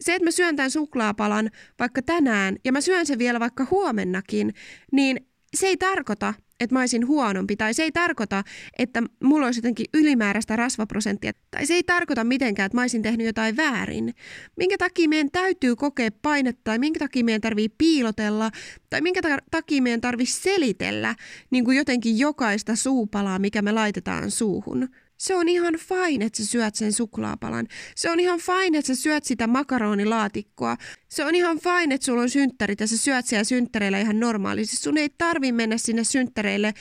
Se, 0.00 0.14
että 0.14 0.24
mä 0.24 0.30
syön 0.30 0.56
tämän 0.56 0.70
suklaapalan 0.70 1.50
vaikka 1.78 2.02
tänään 2.02 2.56
ja 2.64 2.72
mä 2.72 2.80
syön 2.80 3.06
sen 3.06 3.18
vielä 3.18 3.40
vaikka 3.40 3.66
huomennakin, 3.70 4.54
niin 4.92 5.26
se 5.56 5.66
ei 5.66 5.76
tarkoita, 5.76 6.34
että 6.60 6.74
mä 6.74 6.80
olisin 6.80 7.06
huonompi, 7.06 7.56
tai 7.56 7.74
se 7.74 7.82
ei 7.82 7.92
tarkoita, 7.92 8.44
että 8.78 9.02
mulla 9.24 9.46
olisi 9.46 9.58
jotenkin 9.58 9.86
ylimääräistä 9.94 10.56
rasvaprosenttia, 10.56 11.32
tai 11.50 11.66
se 11.66 11.74
ei 11.74 11.82
tarkoita 11.82 12.24
mitenkään, 12.24 12.66
että 12.66 12.76
mä 12.76 12.80
olisin 12.82 13.02
tehnyt 13.02 13.26
jotain 13.26 13.56
väärin. 13.56 14.14
Minkä 14.56 14.78
takia 14.78 15.08
meidän 15.08 15.30
täytyy 15.30 15.76
kokea 15.76 16.10
painetta, 16.22 16.60
tai 16.64 16.78
minkä 16.78 16.98
takia 16.98 17.24
meidän 17.24 17.40
tarvii 17.40 17.68
piilotella, 17.68 18.50
tai 18.90 19.00
minkä 19.00 19.20
takia 19.50 19.82
meidän 19.82 20.00
tarvii 20.00 20.26
selitellä 20.26 21.14
niin 21.50 21.64
kuin 21.64 21.76
jotenkin 21.76 22.18
jokaista 22.18 22.76
suupalaa, 22.76 23.38
mikä 23.38 23.62
me 23.62 23.72
laitetaan 23.72 24.30
suuhun. 24.30 24.88
Se 25.18 25.34
on 25.34 25.48
ihan 25.48 25.74
fine, 25.74 26.24
että 26.24 26.36
sä 26.36 26.46
syöt 26.46 26.74
sen 26.74 26.92
suklaapalan. 26.92 27.66
Se 27.96 28.10
on 28.10 28.20
ihan 28.20 28.38
fine, 28.38 28.78
että 28.78 28.94
sä 28.94 29.02
syöt 29.02 29.24
sitä 29.24 29.46
makaronilaatikkoa. 29.46 30.76
Se 31.08 31.24
on 31.24 31.34
ihan 31.34 31.58
fine, 31.58 31.94
että 31.94 32.04
sulla 32.04 32.22
on 32.22 32.30
synttärit 32.30 32.80
ja 32.80 32.86
sä 32.86 32.96
syöt 32.96 33.26
siellä 33.26 33.44
synttäreillä 33.44 34.00
ihan 34.00 34.20
normaalisti. 34.20 34.76
Sun 34.76 34.98
ei 34.98 35.08
tarvi 35.18 35.52
mennä 35.52 35.78
sinne 35.78 36.04
synttäreille 36.04 36.74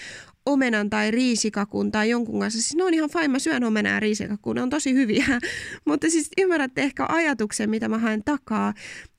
omenan 0.46 0.90
tai 0.90 1.12
riisikakun 1.12 1.92
tai 1.92 2.10
jonkun 2.10 2.40
kanssa. 2.40 2.62
Siis 2.62 2.76
ne 2.76 2.84
on 2.84 2.94
ihan 2.94 3.10
fine, 3.10 3.28
mä 3.28 3.40
syön 3.40 3.64
omenaa 3.64 3.94
ja 3.94 4.00
riisikakun, 4.00 4.56
ne 4.56 4.62
on 4.62 4.70
tosi 4.70 4.94
hyviä. 4.94 5.26
Mutta 5.88 6.10
siis 6.10 6.30
ymmärrätte 6.38 6.82
ehkä 6.82 7.06
ajatuksen, 7.10 7.70
mitä 7.70 7.90
mä 7.90 7.98
haen 7.98 8.24
takaa. 8.24 8.74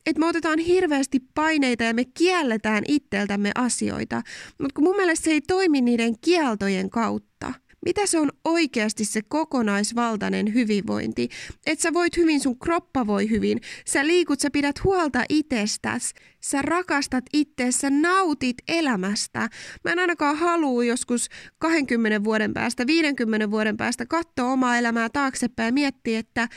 Että 0.07 0.21
me 0.21 0.27
otetaan 0.27 0.59
hirveästi 0.59 1.21
paineita 1.35 1.85
ja 1.85 1.95
me 1.95 2.05
kielletään 2.05 2.85
itseltämme 2.89 3.51
asioita. 3.55 4.23
Mutta 4.59 4.75
kun 4.75 4.85
mun 4.85 4.97
mielestä 4.97 5.25
se 5.25 5.31
ei 5.31 5.41
toimi 5.41 5.81
niiden 5.81 6.15
kieltojen 6.21 6.91
kautta– 6.91 7.55
mitä 7.89 8.07
se 8.07 8.19
on 8.19 8.33
oikeasti 8.45 9.05
se 9.05 9.23
kokonaisvaltainen 9.23 10.55
hyvinvointi? 10.55 11.29
Että 11.67 11.83
sä 11.83 11.93
voit 11.93 12.17
hyvin, 12.17 12.41
sun 12.41 12.59
kroppa 12.59 13.07
voi 13.07 13.31
hyvin, 13.31 13.61
sä 13.87 14.07
liikut, 14.07 14.41
sä 14.41 14.51
pidät 14.51 14.85
huolta 14.85 15.25
itsestäsi, 15.29 16.15
sä 16.41 16.63
rakastat 16.63 17.25
itteessä, 17.33 17.91
nautit 17.91 18.57
elämästä. 18.69 19.49
Mä 19.85 19.93
en 19.93 19.99
ainakaan 19.99 20.37
halua 20.37 20.85
joskus 20.85 21.29
20 21.59 22.25
vuoden 22.25 22.55
päästä, 22.55 22.87
50 22.87 23.51
vuoden 23.51 23.77
päästä 23.77 24.07
katsoa 24.07 24.53
omaa 24.53 24.79
elämää 24.79 25.09
taaksepäin 25.09 25.67
ja 25.67 25.73
miettiä, 25.73 26.19
että, 26.19 26.49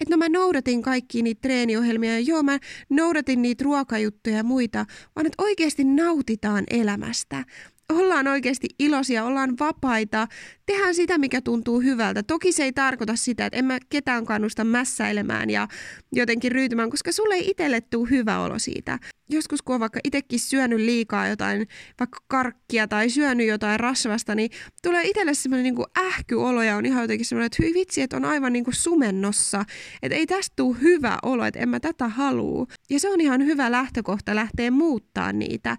että 0.00 0.10
no 0.10 0.16
mä 0.16 0.28
noudatin 0.28 0.82
kaikki 0.82 1.22
niitä 1.22 1.40
treeniohjelmia 1.40 2.12
ja 2.12 2.20
joo 2.20 2.42
mä 2.42 2.58
noudatin 2.88 3.42
niitä 3.42 3.64
ruokajuttuja 3.64 4.36
ja 4.36 4.44
muita, 4.44 4.86
vaan 5.16 5.26
että 5.26 5.42
oikeasti 5.42 5.84
nautitaan 5.84 6.64
elämästä 6.70 7.44
ollaan 7.92 8.28
oikeasti 8.28 8.68
iloisia, 8.78 9.24
ollaan 9.24 9.54
vapaita, 9.60 10.28
tehdään 10.66 10.94
sitä, 10.94 11.18
mikä 11.18 11.40
tuntuu 11.40 11.80
hyvältä. 11.80 12.22
Toki 12.22 12.52
se 12.52 12.64
ei 12.64 12.72
tarkoita 12.72 13.16
sitä, 13.16 13.46
että 13.46 13.58
en 13.58 13.64
mä 13.64 13.78
ketään 13.88 14.24
kannusta 14.24 14.64
mässäilemään 14.64 15.50
ja 15.50 15.68
jotenkin 16.12 16.52
ryytymään, 16.52 16.90
koska 16.90 17.12
sulle 17.12 17.34
ei 17.34 17.50
itselle 17.50 17.80
tule 17.80 18.10
hyvä 18.10 18.40
olo 18.40 18.58
siitä. 18.58 18.98
Joskus 19.32 19.62
kun 19.62 19.74
on 19.74 19.80
vaikka 19.80 20.00
itsekin 20.04 20.40
syönyt 20.40 20.80
liikaa 20.80 21.28
jotain, 21.28 21.66
vaikka 22.00 22.18
karkkia 22.28 22.88
tai 22.88 23.10
syönyt 23.10 23.46
jotain 23.46 23.80
rasvasta, 23.80 24.34
niin 24.34 24.50
tulee 24.82 25.02
itselle 25.04 25.34
semmoinen 25.34 25.74
niin 25.74 26.06
ähkyolo 26.06 26.62
ja 26.62 26.76
on 26.76 26.86
ihan 26.86 27.02
jotenkin 27.02 27.26
semmoinen, 27.26 27.46
että 27.46 27.62
hyi 27.62 27.74
vitsi, 27.74 28.02
että 28.02 28.16
on 28.16 28.24
aivan 28.24 28.52
niin 28.52 28.64
kuin 28.64 28.74
sumennossa. 28.74 29.64
Että 30.02 30.16
ei 30.16 30.26
tästä 30.26 30.52
tule 30.56 30.76
hyvä 30.80 31.18
olo, 31.22 31.44
että 31.44 31.60
en 31.60 31.68
mä 31.68 31.80
tätä 31.80 32.08
halua. 32.08 32.66
Ja 32.90 33.00
se 33.00 33.10
on 33.10 33.20
ihan 33.20 33.44
hyvä 33.44 33.70
lähtökohta 33.70 34.34
lähteä 34.34 34.70
muuttaa 34.70 35.32
niitä 35.32 35.76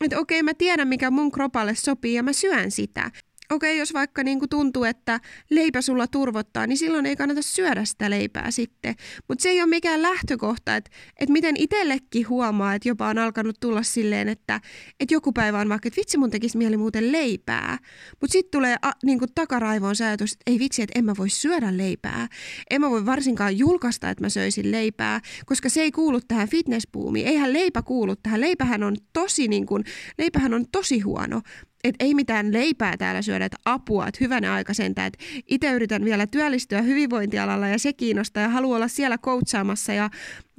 että 0.00 0.18
okei, 0.18 0.42
mä 0.42 0.54
tiedän 0.54 0.88
mikä 0.88 1.10
mun 1.10 1.32
kropalle 1.32 1.74
sopii 1.74 2.14
ja 2.14 2.22
mä 2.22 2.32
syön 2.32 2.70
sitä 2.70 3.10
okei, 3.52 3.78
jos 3.78 3.94
vaikka 3.94 4.22
niin 4.24 4.38
kuin 4.38 4.48
tuntuu, 4.48 4.84
että 4.84 5.20
leipä 5.50 5.82
sulla 5.82 6.06
turvottaa, 6.06 6.66
niin 6.66 6.78
silloin 6.78 7.06
ei 7.06 7.16
kannata 7.16 7.42
syödä 7.42 7.84
sitä 7.84 8.10
leipää 8.10 8.50
sitten. 8.50 8.94
Mutta 9.28 9.42
se 9.42 9.48
ei 9.48 9.60
ole 9.60 9.68
mikään 9.68 10.02
lähtökohta, 10.02 10.76
että, 10.76 10.90
että 11.20 11.32
miten 11.32 11.54
itsellekin 11.58 12.28
huomaa, 12.28 12.74
että 12.74 12.88
jopa 12.88 13.08
on 13.08 13.18
alkanut 13.18 13.60
tulla 13.60 13.82
silleen, 13.82 14.28
että, 14.28 14.60
että 15.00 15.14
joku 15.14 15.32
päivä 15.32 15.60
on 15.60 15.68
vaikka, 15.68 15.88
että 15.88 15.98
vitsi 15.98 16.18
mun 16.18 16.30
tekisi 16.30 16.58
mieli 16.58 16.76
muuten 16.76 17.12
leipää. 17.12 17.78
Mutta 18.20 18.32
sitten 18.32 18.50
tulee 18.50 18.76
a, 18.82 18.90
niin 19.04 19.18
kuin 19.18 19.30
takaraivoon 19.34 19.96
se 19.96 20.04
ajatus, 20.04 20.32
että 20.32 20.42
ei 20.46 20.58
vitsi, 20.58 20.82
että 20.82 20.98
en 20.98 21.04
mä 21.04 21.12
voi 21.18 21.30
syödä 21.30 21.76
leipää. 21.76 22.28
En 22.70 22.80
mä 22.80 22.90
voi 22.90 23.06
varsinkaan 23.06 23.58
julkaista, 23.58 24.10
että 24.10 24.24
mä 24.24 24.28
söisin 24.28 24.72
leipää, 24.72 25.20
koska 25.46 25.68
se 25.68 25.82
ei 25.82 25.92
kuulu 25.92 26.20
tähän 26.20 26.48
fitnessbuumiin. 26.48 27.26
Eihän 27.26 27.52
leipä 27.52 27.82
kuulu 27.82 28.16
tähän. 28.16 28.40
Leipähän 28.40 28.82
on 28.82 28.96
tosi, 29.12 29.48
niin 29.48 29.66
kuin, 29.66 29.84
leipähän 30.18 30.54
on 30.54 30.64
tosi 30.72 31.00
huono 31.00 31.40
että 31.84 32.04
ei 32.04 32.14
mitään 32.14 32.52
leipää 32.52 32.96
täällä 32.96 33.22
syödä, 33.22 33.44
että 33.44 33.58
apua, 33.64 34.08
että 34.08 34.18
hyvänä 34.20 34.54
aika 34.54 34.74
sentään, 34.74 35.06
että 35.06 35.24
itse 35.46 35.70
yritän 35.70 36.04
vielä 36.04 36.26
työllistyä 36.26 36.82
hyvinvointialalla 36.82 37.68
ja 37.68 37.78
se 37.78 37.92
kiinnostaa 37.92 38.42
ja 38.42 38.48
haluan 38.48 38.76
olla 38.76 38.88
siellä 38.88 39.18
coachaamassa 39.18 39.92
ja 39.92 40.10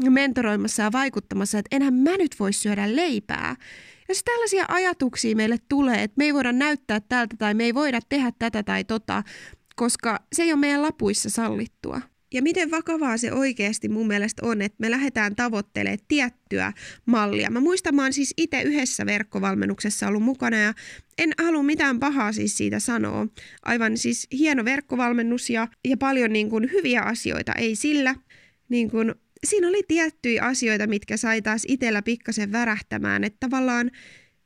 mentoroimassa 0.09 0.83
ja 0.83 0.91
vaikuttamassa, 0.91 1.59
että 1.59 1.75
enhän 1.75 1.93
mä 1.93 2.17
nyt 2.17 2.35
voi 2.39 2.53
syödä 2.53 2.95
leipää. 2.95 3.55
Jos 4.09 4.23
tällaisia 4.23 4.65
ajatuksia 4.67 5.35
meille 5.35 5.57
tulee, 5.69 6.03
että 6.03 6.15
me 6.17 6.25
ei 6.25 6.33
voida 6.33 6.51
näyttää 6.51 6.99
tältä 6.99 7.35
tai 7.37 7.53
me 7.53 7.63
ei 7.63 7.73
voida 7.73 7.99
tehdä 8.09 8.31
tätä 8.39 8.63
tai 8.63 8.83
tota, 8.83 9.23
koska 9.75 10.19
se 10.33 10.43
ei 10.43 10.51
ole 10.51 10.59
meidän 10.59 10.81
lapuissa 10.81 11.29
sallittua. 11.29 12.01
Ja 12.33 12.41
miten 12.41 12.71
vakavaa 12.71 13.17
se 13.17 13.33
oikeasti 13.33 13.89
mun 13.89 14.07
mielestä 14.07 14.45
on, 14.45 14.61
että 14.61 14.75
me 14.79 14.91
lähdetään 14.91 15.35
tavoittelemaan 15.35 15.99
tiettyä 16.07 16.73
mallia. 17.05 17.49
Mä 17.49 17.59
muistan, 17.59 17.95
mä 17.95 18.03
oon 18.03 18.13
siis 18.13 18.33
itse 18.37 18.61
yhdessä 18.61 19.05
verkkovalmennuksessa 19.05 20.07
ollut 20.07 20.23
mukana 20.23 20.57
ja 20.57 20.73
en 21.17 21.31
halua 21.43 21.63
mitään 21.63 21.99
pahaa 21.99 22.31
siis 22.31 22.57
siitä 22.57 22.79
sanoa. 22.79 23.27
Aivan 23.63 23.97
siis 23.97 24.27
hieno 24.31 24.65
verkkovalmennus 24.65 25.49
ja, 25.49 25.67
ja 25.85 25.97
paljon 25.97 26.33
niin 26.33 26.49
kuin 26.49 26.71
hyviä 26.71 27.01
asioita, 27.01 27.53
ei 27.53 27.75
sillä. 27.75 28.15
Niin 28.69 28.91
kuin, 28.91 29.15
siinä 29.43 29.67
oli 29.67 29.83
tiettyjä 29.87 30.43
asioita, 30.43 30.87
mitkä 30.87 31.17
sai 31.17 31.41
taas 31.41 31.63
itsellä 31.67 32.01
pikkasen 32.01 32.51
värähtämään, 32.51 33.23
että 33.23 33.37
tavallaan 33.39 33.91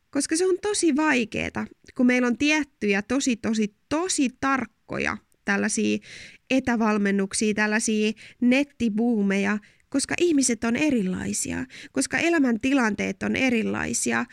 koska 0.10 0.36
se 0.36 0.46
on 0.46 0.56
tosi 0.62 0.96
vaikeeta, 0.96 1.66
kun 1.96 2.06
meillä 2.06 2.28
on 2.28 2.38
tiettyjä 2.38 3.02
tosi, 3.02 3.36
tosi, 3.36 3.76
tosi 3.90 4.30
tarkkoja 4.40 5.18
tällaisia 5.48 5.98
etävalmennuksia, 6.50 7.54
tällaisia 7.54 8.12
nettibuumeja, 8.42 9.58
koska 9.90 10.16
ihmiset 10.22 10.64
on 10.64 10.76
erilaisia, 10.76 11.66
koska 11.92 12.18
elämäntilanteet 12.18 13.24
on 13.24 13.36
erilaisia. 13.36 14.26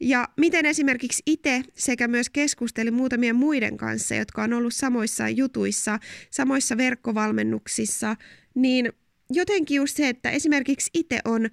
Ja 0.00 0.28
miten 0.36 0.66
esimerkiksi 0.66 1.22
itse 1.26 1.62
sekä 1.74 2.08
myös 2.08 2.30
keskustelin 2.30 2.94
muutamien 2.94 3.36
muiden 3.36 3.76
kanssa, 3.76 4.14
jotka 4.14 4.42
on 4.42 4.52
ollut 4.52 4.74
samoissa 4.74 5.28
jutuissa, 5.28 5.98
samoissa 6.30 6.76
verkkovalmennuksissa, 6.76 8.16
niin 8.54 8.92
jotenkin 9.30 9.76
just 9.76 9.96
se, 9.96 10.08
että 10.08 10.30
esimerkiksi 10.30 10.90
itse 10.94 11.20
on 11.24 11.48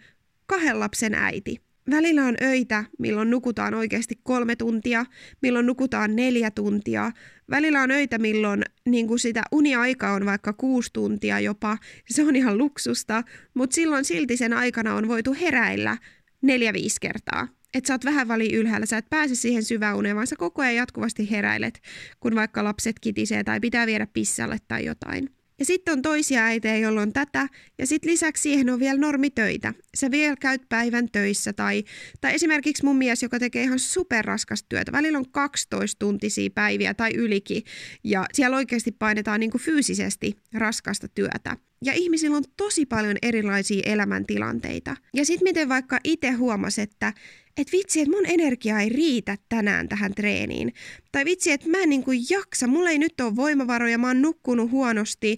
kahden 0.45 0.79
lapsen 0.79 1.13
äiti– 1.13 1.61
Välillä 1.89 2.25
on 2.25 2.35
öitä, 2.41 2.85
milloin 2.99 3.29
nukutaan 3.29 3.73
oikeasti 3.73 4.19
kolme 4.23 4.55
tuntia, 4.55 5.05
milloin 5.41 5.65
nukutaan 5.65 6.15
neljä 6.15 6.51
tuntia. 6.51 7.11
Välillä 7.49 7.81
on 7.81 7.91
öitä, 7.91 8.17
milloin 8.17 8.63
niin 8.85 9.07
kuin 9.07 9.19
sitä 9.19 9.43
uniaika 9.51 10.13
on 10.13 10.25
vaikka 10.25 10.53
kuusi 10.53 10.89
tuntia 10.93 11.39
jopa. 11.39 11.77
Se 12.09 12.23
on 12.23 12.35
ihan 12.35 12.57
luksusta, 12.57 13.23
mutta 13.53 13.73
silloin 13.73 14.05
silti 14.05 14.37
sen 14.37 14.53
aikana 14.53 14.95
on 14.95 15.07
voitu 15.07 15.35
heräillä 15.41 15.97
neljä-viisi 16.41 16.97
kertaa. 17.01 17.47
Että 17.73 17.87
sä 17.87 17.93
oot 17.93 18.05
vähän 18.05 18.27
väliin 18.27 18.55
ylhäällä, 18.55 18.85
sä 18.85 18.97
et 18.97 19.09
pääse 19.09 19.35
siihen 19.35 19.63
syväuneen, 19.63 20.15
vaan 20.15 20.27
sä 20.27 20.35
koko 20.35 20.61
ajan 20.61 20.75
jatkuvasti 20.75 21.31
heräilet, 21.31 21.81
kun 22.19 22.35
vaikka 22.35 22.63
lapset 22.63 22.95
kitisee 23.01 23.43
tai 23.43 23.59
pitää 23.59 23.87
viedä 23.87 24.07
pissalle 24.13 24.57
tai 24.67 24.85
jotain. 24.85 25.38
Ja 25.59 25.65
sitten 25.65 25.91
on 25.91 26.01
toisia 26.01 26.45
äitejä, 26.45 26.77
joilla 26.77 27.01
on 27.01 27.13
tätä, 27.13 27.47
ja 27.77 27.87
sitten 27.87 28.11
lisäksi 28.11 28.41
siihen 28.41 28.69
on 28.69 28.79
vielä 28.79 28.99
normitöitä. 28.99 29.73
Sä 29.95 30.11
vielä 30.11 30.35
käyt 30.35 30.61
päivän 30.69 31.09
töissä, 31.11 31.53
tai, 31.53 31.83
tai 32.21 32.33
esimerkiksi 32.33 32.85
mun 32.85 32.95
mies, 32.95 33.23
joka 33.23 33.39
tekee 33.39 33.63
ihan 33.63 33.79
superraskasta 33.79 34.65
työtä. 34.69 34.91
Välillä 34.91 35.17
on 35.17 35.31
12 35.31 35.99
tuntisia 35.99 36.49
päiviä 36.55 36.93
tai 36.93 37.11
ylikin, 37.15 37.63
ja 38.03 38.25
siellä 38.33 38.57
oikeasti 38.57 38.91
painetaan 38.91 39.39
niin 39.39 39.51
kuin 39.51 39.61
fyysisesti 39.61 40.37
raskasta 40.53 41.07
työtä. 41.07 41.57
Ja 41.85 41.93
ihmisillä 41.93 42.37
on 42.37 42.43
tosi 42.57 42.85
paljon 42.85 43.17
erilaisia 43.21 43.81
elämäntilanteita. 43.85 44.95
Ja 45.13 45.25
sitten 45.25 45.43
miten 45.43 45.69
vaikka 45.69 45.99
itse 46.03 46.31
huomasi, 46.31 46.81
että 46.81 47.13
että 47.57 47.71
vitsi, 47.71 48.01
että 48.01 48.11
mun 48.11 48.25
energia 48.25 48.79
ei 48.79 48.89
riitä 48.89 49.37
tänään 49.49 49.89
tähän 49.89 50.15
treeniin. 50.15 50.73
Tai 51.11 51.25
vitsi, 51.25 51.51
että 51.51 51.69
mä 51.69 51.77
en 51.77 51.89
niin 51.89 52.03
kuin 52.03 52.19
jaksa, 52.29 52.67
mulla 52.67 52.89
ei 52.89 52.99
nyt 52.99 53.21
ole 53.21 53.35
voimavaroja, 53.35 53.97
mä 53.97 54.07
oon 54.07 54.21
nukkunut 54.21 54.71
huonosti. 54.71 55.37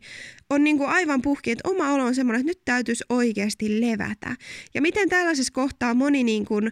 On 0.49 0.63
niin 0.63 0.77
kuin 0.77 0.89
aivan 0.89 1.21
puhki, 1.21 1.51
että 1.51 1.69
oma 1.69 1.93
olo 1.93 2.05
on 2.05 2.15
semmoinen, 2.15 2.39
että 2.39 2.49
nyt 2.49 2.65
täytyisi 2.65 3.03
oikeasti 3.09 3.81
levätä. 3.81 4.35
Ja 4.73 4.81
miten 4.81 5.09
tällaisessa 5.09 5.53
kohtaa 5.53 5.93
moni 5.93 6.23
niin 6.23 6.45
kuin 6.45 6.71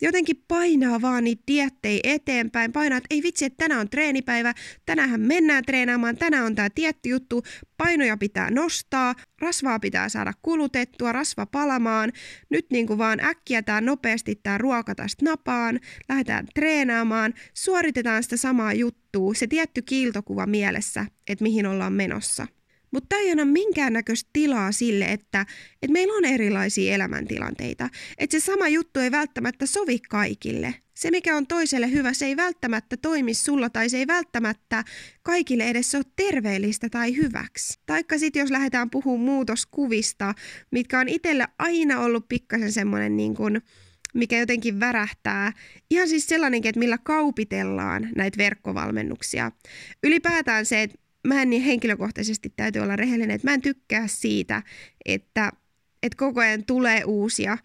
jotenkin 0.00 0.44
painaa 0.48 1.00
vaan 1.00 1.24
niitä 1.24 1.42
diettejä 1.46 2.00
eteenpäin, 2.04 2.72
painaa, 2.72 2.98
että 2.98 3.06
ei 3.10 3.22
vitsi, 3.22 3.44
että 3.44 3.56
tänään 3.56 3.80
on 3.80 3.90
treenipäivä, 3.90 4.54
tänään 4.86 5.20
mennään 5.20 5.64
treenaamaan, 5.64 6.16
tänään 6.16 6.46
on 6.46 6.54
tämä 6.54 6.70
tietty 6.70 7.08
juttu, 7.08 7.42
painoja 7.76 8.16
pitää 8.16 8.50
nostaa, 8.50 9.14
rasvaa 9.38 9.78
pitää 9.78 10.08
saada 10.08 10.32
kulutettua, 10.42 11.12
rasva 11.12 11.46
palamaan, 11.46 12.12
nyt 12.50 12.66
niin 12.70 12.86
kuin 12.86 12.98
vaan 12.98 13.20
äkkiä 13.20 13.62
tämä 13.62 13.80
nopeasti 13.80 14.40
tämä 14.42 14.58
ruoka 14.58 14.94
tästä 14.94 15.24
napaan, 15.24 15.80
lähdetään 16.08 16.46
treenaamaan, 16.54 17.34
suoritetaan 17.54 18.22
sitä 18.22 18.36
samaa 18.36 18.72
juttua, 18.72 19.34
se 19.34 19.46
tietty 19.46 19.82
kiiltokuva 19.82 20.46
mielessä, 20.46 21.06
että 21.28 21.42
mihin 21.42 21.66
ollaan 21.66 21.92
menossa. 21.92 22.46
Mutta 22.90 23.06
tämä 23.08 23.22
ei 23.22 23.30
anna 23.30 23.44
minkäännäköistä 23.44 24.30
tilaa 24.32 24.72
sille, 24.72 25.04
että, 25.04 25.46
että 25.82 25.92
meillä 25.92 26.14
on 26.14 26.24
erilaisia 26.24 26.94
elämäntilanteita. 26.94 27.88
Että 28.18 28.40
se 28.40 28.44
sama 28.44 28.68
juttu 28.68 29.00
ei 29.00 29.10
välttämättä 29.10 29.66
sovi 29.66 29.98
kaikille. 29.98 30.74
Se, 30.94 31.10
mikä 31.10 31.36
on 31.36 31.46
toiselle 31.46 31.90
hyvä, 31.90 32.12
se 32.12 32.26
ei 32.26 32.36
välttämättä 32.36 32.96
toimi 32.96 33.34
sulla 33.34 33.70
tai 33.70 33.88
se 33.88 33.98
ei 33.98 34.06
välttämättä 34.06 34.84
kaikille 35.22 35.64
edes 35.64 35.94
ole 35.94 36.04
terveellistä 36.16 36.88
tai 36.90 37.16
hyväksi. 37.16 37.80
Taikka 37.86 38.18
sitten 38.18 38.40
jos 38.40 38.50
lähdetään 38.50 38.90
puhumaan 38.90 39.24
muutoskuvista, 39.24 40.34
mitkä 40.70 41.00
on 41.00 41.08
itselle 41.08 41.48
aina 41.58 42.00
ollut 42.00 42.28
pikkasen 42.28 42.72
semmoinen 42.72 43.16
niin 43.16 43.34
kuin, 43.34 43.62
mikä 44.14 44.38
jotenkin 44.38 44.80
värähtää. 44.80 45.52
Ihan 45.90 46.08
siis 46.08 46.26
sellainen, 46.26 46.60
että 46.64 46.78
millä 46.78 46.98
kaupitellaan 46.98 48.08
näitä 48.16 48.38
verkkovalmennuksia. 48.38 49.52
Ylipäätään 50.04 50.66
se, 50.66 50.82
että 50.82 50.98
mä 51.26 51.42
en 51.42 51.50
niin 51.50 51.62
henkilökohtaisesti 51.62 52.52
täytyy 52.56 52.82
olla 52.82 52.96
rehellinen, 52.96 53.34
että 53.34 53.48
mä 53.48 53.54
en 53.54 53.60
tykkää 53.60 54.06
siitä, 54.06 54.62
että, 55.04 55.52
että 56.02 56.16
koko 56.16 56.40
ajan 56.40 56.64
tulee 56.64 57.04
uusia 57.04 57.58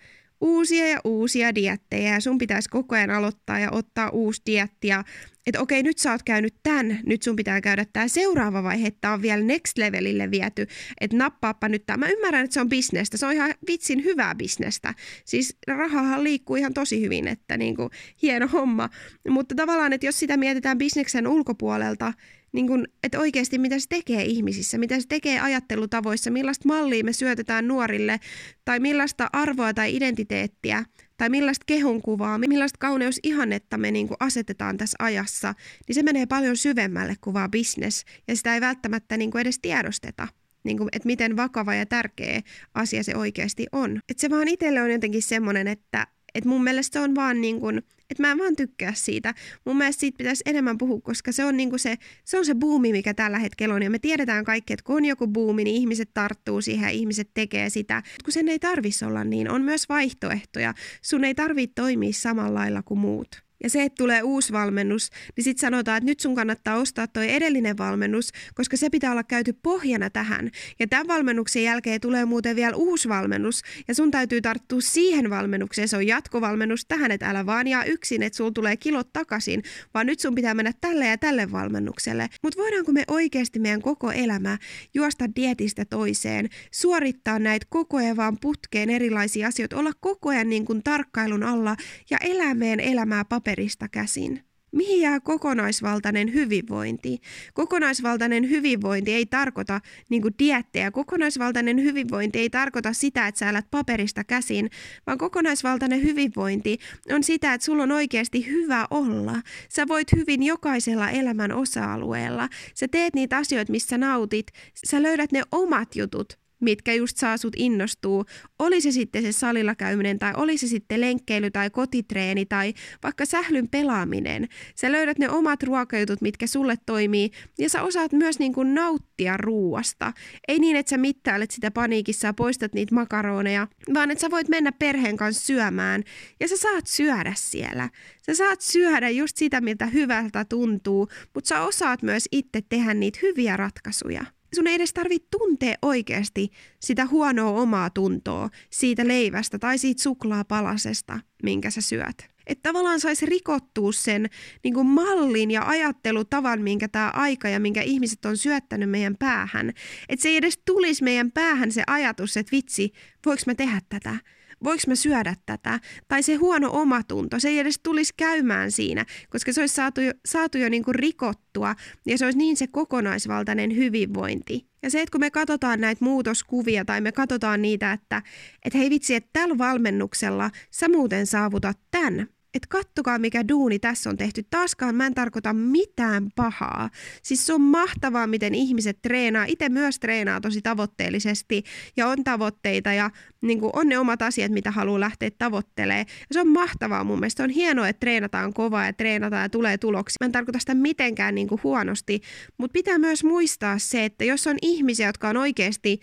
uusia 0.43 0.87
ja 0.87 1.01
uusia 1.03 1.55
diettejä 1.55 2.13
ja 2.13 2.19
sun 2.19 2.37
pitäisi 2.37 2.69
koko 2.69 2.95
ajan 2.95 3.09
aloittaa 3.09 3.59
ja 3.59 3.71
ottaa 3.71 4.09
uusi 4.09 4.41
dietti 4.45 4.87
ja 4.87 5.03
että 5.47 5.61
okei, 5.61 5.83
nyt 5.83 5.97
sä 5.97 6.11
oot 6.11 6.23
käynyt 6.23 6.55
tämän, 6.63 6.99
nyt 7.05 7.23
sun 7.23 7.35
pitää 7.35 7.61
käydä 7.61 7.85
tämä 7.93 8.07
seuraava 8.07 8.63
vaihe, 8.63 8.87
että 8.87 9.11
on 9.11 9.21
vielä 9.21 9.43
next 9.43 9.77
levelille 9.77 10.31
viety, 10.31 10.67
että 11.01 11.17
nappaappa 11.17 11.69
nyt 11.69 11.85
tämä. 11.85 12.05
Mä 12.05 12.11
ymmärrän, 12.11 12.43
että 12.43 12.53
se 12.53 12.61
on 12.61 12.69
bisnestä, 12.69 13.17
se 13.17 13.25
on 13.25 13.33
ihan 13.33 13.53
vitsin 13.67 14.03
hyvää 14.03 14.35
bisnestä. 14.35 14.93
Siis 15.25 15.57
rahahan 15.67 16.23
liikkuu 16.23 16.55
ihan 16.55 16.73
tosi 16.73 17.01
hyvin, 17.01 17.27
että 17.27 17.57
niinku, 17.57 17.89
hieno 18.21 18.47
homma. 18.47 18.89
Mutta 19.29 19.55
tavallaan, 19.55 19.93
että 19.93 20.05
jos 20.05 20.19
sitä 20.19 20.37
mietitään 20.37 20.77
bisneksen 20.77 21.27
ulkopuolelta, 21.27 22.13
niin 22.53 22.67
kun, 22.67 22.87
että 23.03 23.19
oikeasti 23.19 23.57
mitä 23.57 23.79
se 23.79 23.87
tekee 23.89 24.23
ihmisissä, 24.23 24.77
mitä 24.77 24.99
se 24.99 25.07
tekee 25.07 25.39
ajattelutavoissa, 25.39 26.31
millaista 26.31 26.67
mallia 26.67 27.03
me 27.03 27.13
syötetään 27.13 27.67
nuorille 27.67 28.19
tai 28.65 28.79
millaista 28.79 29.29
arvoa 29.33 29.73
tai 29.73 29.95
identiteettiä 29.95 30.85
tai 31.17 31.29
millaista 31.29 31.63
kehonkuvaa, 31.65 32.37
millaista 32.37 32.77
kauneusihannetta 32.79 33.77
me 33.77 33.91
niin 33.91 34.07
kuin 34.07 34.17
asetetaan 34.19 34.77
tässä 34.77 34.95
ajassa, 34.99 35.53
niin 35.87 35.95
se 35.95 36.03
menee 36.03 36.25
paljon 36.25 36.57
syvemmälle 36.57 37.15
kuin 37.21 37.33
vaan 37.33 37.51
business 37.51 38.05
ja 38.27 38.35
sitä 38.35 38.53
ei 38.53 38.61
välttämättä 38.61 39.17
niin 39.17 39.31
kuin 39.31 39.41
edes 39.41 39.59
tiedosteta. 39.59 40.27
Niin 40.63 40.77
kuin, 40.77 40.89
että 40.91 41.07
miten 41.07 41.37
vakava 41.37 41.73
ja 41.73 41.85
tärkeä 41.85 42.41
asia 42.73 43.03
se 43.03 43.15
oikeasti 43.15 43.67
on. 43.71 43.99
Että 44.09 44.21
se 44.21 44.29
vaan 44.29 44.47
itselle 44.47 44.81
on 44.81 44.91
jotenkin 44.91 45.21
semmoinen, 45.21 45.67
että 45.67 46.07
et 46.35 46.45
mun 46.45 46.63
mielestä 46.63 46.99
se 46.99 47.03
on 47.03 47.15
vaan 47.15 47.41
niin 47.41 47.59
kuin, 47.59 47.77
että 48.09 48.23
mä 48.23 48.31
en 48.31 48.37
vaan 48.37 48.55
tykkää 48.55 48.93
siitä. 48.93 49.33
Mun 49.65 49.77
mielestä 49.77 49.99
siitä 49.99 50.17
pitäisi 50.17 50.43
enemmän 50.45 50.77
puhua, 50.77 51.01
koska 51.01 51.31
se 51.31 51.45
on, 51.45 51.57
niin 51.57 51.69
kuin 51.69 51.79
se, 51.79 51.97
se 52.25 52.37
on 52.37 52.45
se 52.45 52.55
buumi, 52.55 52.91
mikä 52.91 53.13
tällä 53.13 53.39
hetkellä 53.39 53.75
on. 53.75 53.83
Ja 53.83 53.89
me 53.89 53.99
tiedetään 53.99 54.45
kaikki, 54.45 54.73
että 54.73 54.83
kun 54.83 54.95
on 54.95 55.05
joku 55.05 55.27
buumi, 55.27 55.63
niin 55.63 55.75
ihmiset 55.75 56.09
tarttuu 56.13 56.61
siihen 56.61 56.83
ja 56.83 56.89
ihmiset 56.89 57.29
tekee 57.33 57.69
sitä. 57.69 58.03
Kun 58.23 58.33
sen 58.33 58.49
ei 58.49 58.59
tarvitsisi 58.59 59.05
olla 59.05 59.23
niin, 59.23 59.49
on 59.49 59.61
myös 59.61 59.89
vaihtoehtoja. 59.89 60.73
Sun 61.01 61.23
ei 61.23 61.35
tarvitse 61.35 61.73
toimia 61.75 62.13
samalla 62.13 62.59
lailla 62.59 62.83
kuin 62.83 62.99
muut 62.99 63.43
ja 63.63 63.69
se, 63.69 63.83
että 63.83 64.03
tulee 64.03 64.21
uusi 64.23 64.53
valmennus, 64.53 65.09
niin 65.35 65.43
sitten 65.43 65.61
sanotaan, 65.61 65.97
että 65.97 66.05
nyt 66.11 66.19
sun 66.19 66.35
kannattaa 66.35 66.75
ostaa 66.77 67.07
toi 67.07 67.31
edellinen 67.31 67.77
valmennus, 67.77 68.29
koska 68.53 68.77
se 68.77 68.89
pitää 68.89 69.11
olla 69.11 69.23
käyty 69.23 69.53
pohjana 69.53 70.09
tähän. 70.09 70.51
Ja 70.79 70.87
tämän 70.87 71.07
valmennuksen 71.07 71.63
jälkeen 71.63 72.01
tulee 72.01 72.25
muuten 72.25 72.55
vielä 72.55 72.75
uusi 72.75 73.09
valmennus, 73.09 73.61
ja 73.87 73.95
sun 73.95 74.11
täytyy 74.11 74.41
tarttua 74.41 74.81
siihen 74.81 75.29
valmennukseen. 75.29 75.87
Se 75.87 75.97
on 75.97 76.07
jatkovalmennus 76.07 76.85
tähän, 76.85 77.11
että 77.11 77.29
älä 77.29 77.45
vaan 77.45 77.67
jää 77.67 77.83
yksin, 77.83 78.23
että 78.23 78.37
sulla 78.37 78.51
tulee 78.51 78.77
kilot 78.77 79.13
takaisin, 79.13 79.63
vaan 79.93 80.05
nyt 80.05 80.19
sun 80.19 80.35
pitää 80.35 80.53
mennä 80.53 80.73
tälle 80.81 81.07
ja 81.07 81.17
tälle 81.17 81.51
valmennukselle. 81.51 82.29
Mutta 82.43 82.61
voidaanko 82.61 82.91
me 82.91 83.03
oikeasti 83.07 83.59
meidän 83.59 83.81
koko 83.81 84.11
elämä 84.11 84.57
juosta 84.93 85.25
dietistä 85.35 85.85
toiseen, 85.85 86.49
suorittaa 86.71 87.39
näitä 87.39 87.65
koko 87.69 87.97
ajan 87.97 88.17
vaan 88.17 88.37
putkeen 88.41 88.89
erilaisia 88.89 89.47
asioita, 89.47 89.77
olla 89.77 89.91
koko 89.99 90.29
ajan 90.29 90.49
niin 90.49 90.65
kuin 90.65 90.83
tarkkailun 90.83 91.43
alla 91.43 91.75
ja 92.09 92.17
elää 92.21 92.53
meidän 92.53 92.79
elämää 92.79 93.25
paperilla 93.25 93.52
paperista 93.53 93.87
käsin. 93.87 94.43
Mihin 94.71 95.01
jää 95.01 95.19
kokonaisvaltainen 95.19 96.33
hyvinvointi? 96.33 97.19
Kokonaisvaltainen 97.53 98.49
hyvinvointi 98.49 99.13
ei 99.13 99.25
tarkoita 99.25 99.81
niin 100.09 100.23
diettejä. 100.39 100.91
Kokonaisvaltainen 100.91 101.83
hyvinvointi 101.83 102.39
ei 102.39 102.49
tarkoita 102.49 102.93
sitä, 102.93 103.27
että 103.27 103.39
sä 103.39 103.49
elät 103.49 103.65
paperista 103.71 104.23
käsin, 104.23 104.69
vaan 105.07 105.17
kokonaisvaltainen 105.17 106.03
hyvinvointi 106.03 106.77
on 107.11 107.23
sitä, 107.23 107.53
että 107.53 107.65
sulla 107.65 107.83
on 107.83 107.91
oikeasti 107.91 108.47
hyvä 108.47 108.87
olla. 108.89 109.35
Sä 109.69 109.87
voit 109.87 110.11
hyvin 110.15 110.43
jokaisella 110.43 111.09
elämän 111.09 111.51
osa-alueella. 111.51 112.49
Sä 112.73 112.87
teet 112.87 113.13
niitä 113.13 113.37
asioita, 113.37 113.71
missä 113.71 113.97
nautit. 113.97 114.47
Sä 114.89 115.03
löydät 115.03 115.31
ne 115.31 115.41
omat 115.51 115.95
jutut, 115.95 116.42
mitkä 116.63 116.93
just 116.93 117.17
saa 117.17 117.37
sut 117.37 117.53
innostuu. 117.57 118.25
Oli 118.59 118.81
se 118.81 118.91
sitten 118.91 119.21
se 119.21 119.31
salilla 119.31 119.75
käyminen 119.75 120.19
tai 120.19 120.33
oli 120.37 120.57
se 120.57 120.67
sitten 120.67 121.01
lenkkeily 121.01 121.51
tai 121.51 121.69
kotitreeni 121.69 122.45
tai 122.45 122.73
vaikka 123.03 123.25
sählyn 123.25 123.69
pelaaminen. 123.69 124.47
Sä 124.75 124.91
löydät 124.91 125.19
ne 125.19 125.29
omat 125.29 125.63
ruokajutut, 125.63 126.21
mitkä 126.21 126.47
sulle 126.47 126.75
toimii 126.85 127.31
ja 127.59 127.69
sä 127.69 127.83
osaat 127.83 128.11
myös 128.11 128.39
niin 128.39 128.53
kuin 128.53 128.73
nauttia 128.73 129.37
ruuasta. 129.37 130.13
Ei 130.47 130.59
niin, 130.59 130.75
että 130.75 130.89
sä 130.89 130.97
mittailet 130.97 131.51
sitä 131.51 131.71
paniikissa 131.71 132.27
ja 132.27 132.33
poistat 132.33 132.73
niitä 132.73 132.95
makaroneja, 132.95 133.67
vaan 133.93 134.11
että 134.11 134.21
sä 134.21 134.31
voit 134.31 134.49
mennä 134.49 134.71
perheen 134.71 135.17
kanssa 135.17 135.45
syömään 135.45 136.03
ja 136.39 136.47
sä 136.47 136.57
saat 136.57 136.87
syödä 136.87 137.33
siellä. 137.37 137.89
Sä 138.25 138.35
saat 138.35 138.61
syödä 138.61 139.09
just 139.09 139.37
sitä, 139.37 139.61
miltä 139.61 139.85
hyvältä 139.85 140.45
tuntuu, 140.45 141.07
mutta 141.33 141.47
sä 141.47 141.61
osaat 141.61 142.01
myös 142.01 142.27
itse 142.31 142.61
tehdä 142.69 142.93
niitä 142.93 143.19
hyviä 143.21 143.57
ratkaisuja 143.57 144.25
sun 144.55 144.67
ei 144.67 144.75
edes 144.75 144.93
tarvitse 144.93 145.27
tuntea 145.31 145.75
oikeasti 145.81 146.49
sitä 146.79 147.05
huonoa 147.05 147.61
omaa 147.61 147.89
tuntoa 147.89 148.49
siitä 148.69 149.07
leivästä 149.07 149.59
tai 149.59 149.77
siitä 149.77 150.03
suklaapalasesta, 150.03 151.19
minkä 151.43 151.69
sä 151.69 151.81
syöt. 151.81 152.33
Että 152.47 152.69
tavallaan 152.69 152.99
saisi 152.99 153.25
rikottua 153.25 153.91
sen 153.91 154.29
niin 154.63 154.73
kuin 154.73 154.87
mallin 154.87 155.51
ja 155.51 155.67
ajattelutavan, 155.67 156.61
minkä 156.61 156.87
tämä 156.87 157.09
aika 157.13 157.49
ja 157.49 157.59
minkä 157.59 157.81
ihmiset 157.81 158.25
on 158.25 158.37
syöttänyt 158.37 158.89
meidän 158.89 159.15
päähän. 159.19 159.69
Että 160.09 160.23
se 160.23 160.29
ei 160.29 160.37
edes 160.37 160.59
tulisi 160.65 161.03
meidän 161.03 161.31
päähän 161.31 161.71
se 161.71 161.83
ajatus, 161.87 162.37
että 162.37 162.51
vitsi, 162.51 162.91
voiko 163.25 163.41
mä 163.47 163.55
tehdä 163.55 163.81
tätä? 163.89 164.15
Voiko 164.63 164.83
mä 164.87 164.95
syödä 164.95 165.35
tätä, 165.45 165.79
tai 166.07 166.23
se 166.23 166.35
huono 166.35 166.69
omatunto, 166.71 167.39
se 167.39 167.49
ei 167.49 167.59
edes 167.59 167.79
tulisi 167.83 168.13
käymään 168.17 168.71
siinä, 168.71 169.05
koska 169.29 169.53
se 169.53 169.61
olisi 169.61 169.75
saatu 169.75 170.01
jo, 170.01 170.11
saatu 170.25 170.57
jo 170.57 170.69
niin 170.69 170.83
kuin 170.83 170.95
rikottua, 170.95 171.75
ja 172.05 172.17
se 172.17 172.25
olisi 172.25 172.37
niin 172.37 172.57
se 172.57 172.67
kokonaisvaltainen 172.67 173.75
hyvinvointi. 173.75 174.67
Ja 174.83 174.89
se, 174.89 175.01
että 175.01 175.11
kun 175.11 175.19
me 175.19 175.31
katsotaan 175.31 175.81
näitä 175.81 176.05
muutoskuvia 176.05 176.85
tai 176.85 177.01
me 177.01 177.11
katsotaan 177.11 177.61
niitä, 177.61 177.91
että, 177.91 178.21
että 178.65 178.77
hei 178.77 178.89
vitsi, 178.89 179.15
että 179.15 179.29
tällä 179.33 179.57
valmennuksella 179.57 180.51
sä 180.71 180.89
muuten 180.89 181.27
saavutat 181.27 181.79
tämän, 181.91 182.27
että 182.53 182.67
kattokaa 182.69 183.19
mikä 183.19 183.47
duuni 183.47 183.79
tässä 183.79 184.09
on 184.09 184.17
tehty. 184.17 184.43
Taaskaan 184.49 184.95
mä 184.95 185.05
en 185.05 185.13
tarkoita 185.13 185.53
mitään 185.53 186.29
pahaa. 186.35 186.89
Siis 187.23 187.45
se 187.45 187.53
on 187.53 187.61
mahtavaa, 187.61 188.27
miten 188.27 188.55
ihmiset 188.55 189.01
treenaa. 189.01 189.45
Itse 189.47 189.69
myös 189.69 189.99
treenaa 189.99 190.41
tosi 190.41 190.61
tavoitteellisesti 190.61 191.63
ja 191.97 192.07
on 192.07 192.23
tavoitteita 192.23 192.93
ja 192.93 193.09
niin 193.41 193.59
kuin 193.59 193.71
on 193.73 193.89
ne 193.89 193.97
omat 193.97 194.21
asiat, 194.21 194.51
mitä 194.51 194.71
haluaa 194.71 194.99
lähteä 194.99 195.29
tavoittelemaan. 195.37 196.05
Ja 196.09 196.33
se 196.33 196.41
on 196.41 196.47
mahtavaa 196.47 197.03
mun 197.03 197.19
mielestä. 197.19 197.43
On 197.43 197.49
hienoa, 197.49 197.87
että 197.87 197.99
treenataan 197.99 198.53
kovaa 198.53 198.85
ja 198.85 198.93
treenataan 198.93 199.41
ja 199.43 199.49
tulee 199.49 199.77
tuloksia. 199.77 200.17
Mä 200.21 200.25
en 200.25 200.31
tarkoita 200.31 200.59
sitä 200.59 200.73
mitenkään 200.73 201.35
niin 201.35 201.47
kuin 201.47 201.63
huonosti, 201.63 202.21
mutta 202.57 202.73
pitää 202.73 202.97
myös 202.97 203.23
muistaa 203.23 203.77
se, 203.79 204.05
että 204.05 204.25
jos 204.25 204.47
on 204.47 204.57
ihmisiä, 204.61 205.07
jotka 205.07 205.29
on 205.29 205.37
oikeasti 205.37 205.99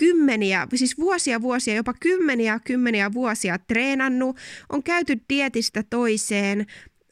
kymmeniä, 0.00 0.66
siis 0.74 0.98
vuosia 0.98 1.42
vuosia, 1.42 1.74
jopa 1.74 1.94
kymmeniä 2.00 2.60
kymmeniä 2.64 3.12
vuosia 3.12 3.58
treenannut, 3.58 4.36
on 4.68 4.82
käyty 4.82 5.20
dietistä 5.28 5.84
toiseen, 5.90 6.66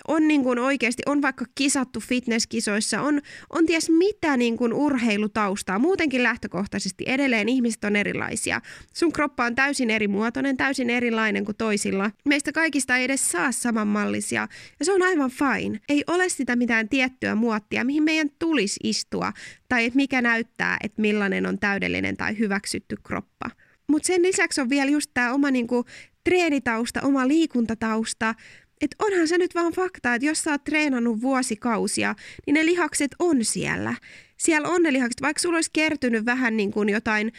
on 0.09 0.29
niin 0.29 0.43
kuin 0.43 0.59
oikeasti, 0.59 1.03
on 1.07 1.23
vaikka 1.23 1.45
kisattu 1.55 2.01
fitnesskisoissa, 2.01 3.01
on, 3.01 3.21
on 3.51 3.67
ties 3.67 3.91
mitä 3.91 4.37
niin 4.37 4.57
kuin 4.57 4.73
urheilutaustaa. 4.73 5.79
Muutenkin 5.79 6.23
lähtökohtaisesti 6.23 7.05
edelleen 7.07 7.49
ihmiset 7.49 7.85
on 7.85 7.97
erilaisia. 7.97 8.61
Sun 8.95 9.13
kroppa 9.13 9.45
on 9.45 9.55
täysin 9.55 9.91
eri 9.91 10.09
muotoinen, 10.09 10.57
täysin 10.57 10.91
erilainen 10.91 11.45
kuin 11.45 11.57
toisilla. 11.57 12.11
Meistä 12.25 12.53
kaikista 12.53 12.97
ei 12.97 13.05
edes 13.05 13.31
saa 13.31 13.53
samanmallisia 13.53 14.49
ja 14.79 14.85
se 14.85 14.93
on 14.93 15.03
aivan 15.03 15.31
fine. 15.31 15.81
Ei 15.89 16.05
ole 16.07 16.29
sitä 16.29 16.57
mitään 16.57 16.89
tiettyä 16.89 17.35
muottia, 17.35 17.85
mihin 17.85 18.03
meidän 18.03 18.31
tulisi 18.39 18.81
istua 18.83 19.33
tai 19.69 19.85
että 19.85 19.97
mikä 19.97 20.23
näyttää, 20.23 20.77
että 20.85 21.03
millainen 21.03 21.47
on 21.47 21.59
täydellinen 21.59 22.17
tai 22.17 22.39
hyväksytty 22.39 22.97
kroppa. 23.03 23.51
Mutta 23.89 24.07
sen 24.07 24.23
lisäksi 24.23 24.61
on 24.61 24.71
vielä 24.71 24.91
just 24.91 25.11
tämä 25.15 25.33
oma 25.33 25.51
niinku, 25.51 25.85
treenitausta, 26.25 27.01
oma 27.03 27.29
liikuntatausta, 27.29 28.35
että 28.81 28.97
onhan 28.99 29.29
se 29.29 29.39
nyt 29.39 29.55
vaan 29.55 29.73
fakta, 29.73 30.15
että 30.15 30.27
jos 30.27 30.43
sä 30.43 30.51
oot 30.51 30.65
treenannut 30.65 31.21
vuosikausia, 31.21 32.15
niin 32.47 32.55
ne 32.55 32.67
lihakset 32.67 33.11
on 33.19 33.45
siellä. 33.45 33.95
Siellä 34.37 34.69
on 34.69 34.83
ne 34.83 34.93
lihakset, 34.93 35.23
vaikka 35.23 35.41
sulla 35.41 35.57
olisi 35.57 35.71
kertynyt 35.73 36.25
vähän 36.25 36.57
niin 36.57 36.73
kuin 36.73 36.89
jotain 36.89 37.33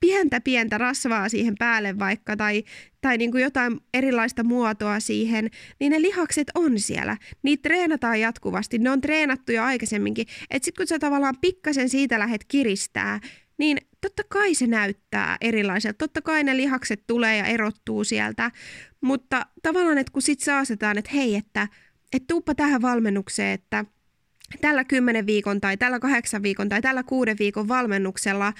pientä 0.00 0.40
pientä 0.40 0.78
rasvaa 0.78 1.28
siihen 1.28 1.54
päälle 1.58 1.98
vaikka 1.98 2.36
tai, 2.36 2.64
tai 3.00 3.18
niin 3.18 3.30
kuin 3.30 3.42
jotain 3.42 3.80
erilaista 3.94 4.44
muotoa 4.44 5.00
siihen, 5.00 5.50
niin 5.80 5.92
ne 5.92 6.02
lihakset 6.02 6.46
on 6.54 6.78
siellä. 6.78 7.16
Niitä 7.42 7.62
treenataan 7.62 8.20
jatkuvasti, 8.20 8.78
ne 8.78 8.90
on 8.90 9.00
treenattu 9.00 9.52
jo 9.52 9.62
aikaisemminkin. 9.62 10.26
Että 10.50 10.64
sitten 10.64 10.82
kun 10.82 10.86
sä 10.86 10.98
tavallaan 10.98 11.36
pikkasen 11.40 11.88
siitä 11.88 12.18
lähdet 12.18 12.44
kiristää, 12.48 13.20
niin 13.58 13.78
totta 14.00 14.22
kai 14.28 14.54
se 14.54 14.66
näyttää 14.66 15.36
erilaiselta. 15.40 15.98
Totta 15.98 16.22
kai 16.22 16.44
ne 16.44 16.56
lihakset 16.56 17.04
tulee 17.06 17.36
ja 17.36 17.44
erottuu 17.44 18.04
sieltä, 18.04 18.50
mutta 19.00 19.46
tavallaan, 19.62 19.98
että 19.98 20.12
kun 20.12 20.22
sit 20.22 20.40
saasetaan, 20.40 20.98
että 20.98 21.10
hei, 21.14 21.34
että, 21.34 21.68
että 22.12 22.26
tuuppa 22.26 22.54
tähän 22.54 22.82
valmennukseen, 22.82 23.50
että 23.50 23.84
tällä 24.60 24.84
kymmenen 24.84 25.26
viikon 25.26 25.60
tai 25.60 25.76
tällä 25.76 26.00
kahdeksan 26.00 26.42
viikon 26.42 26.68
tai 26.68 26.82
tällä 26.82 27.02
kuuden 27.02 27.36
viikon 27.38 27.68
valmennuksella 27.68 28.52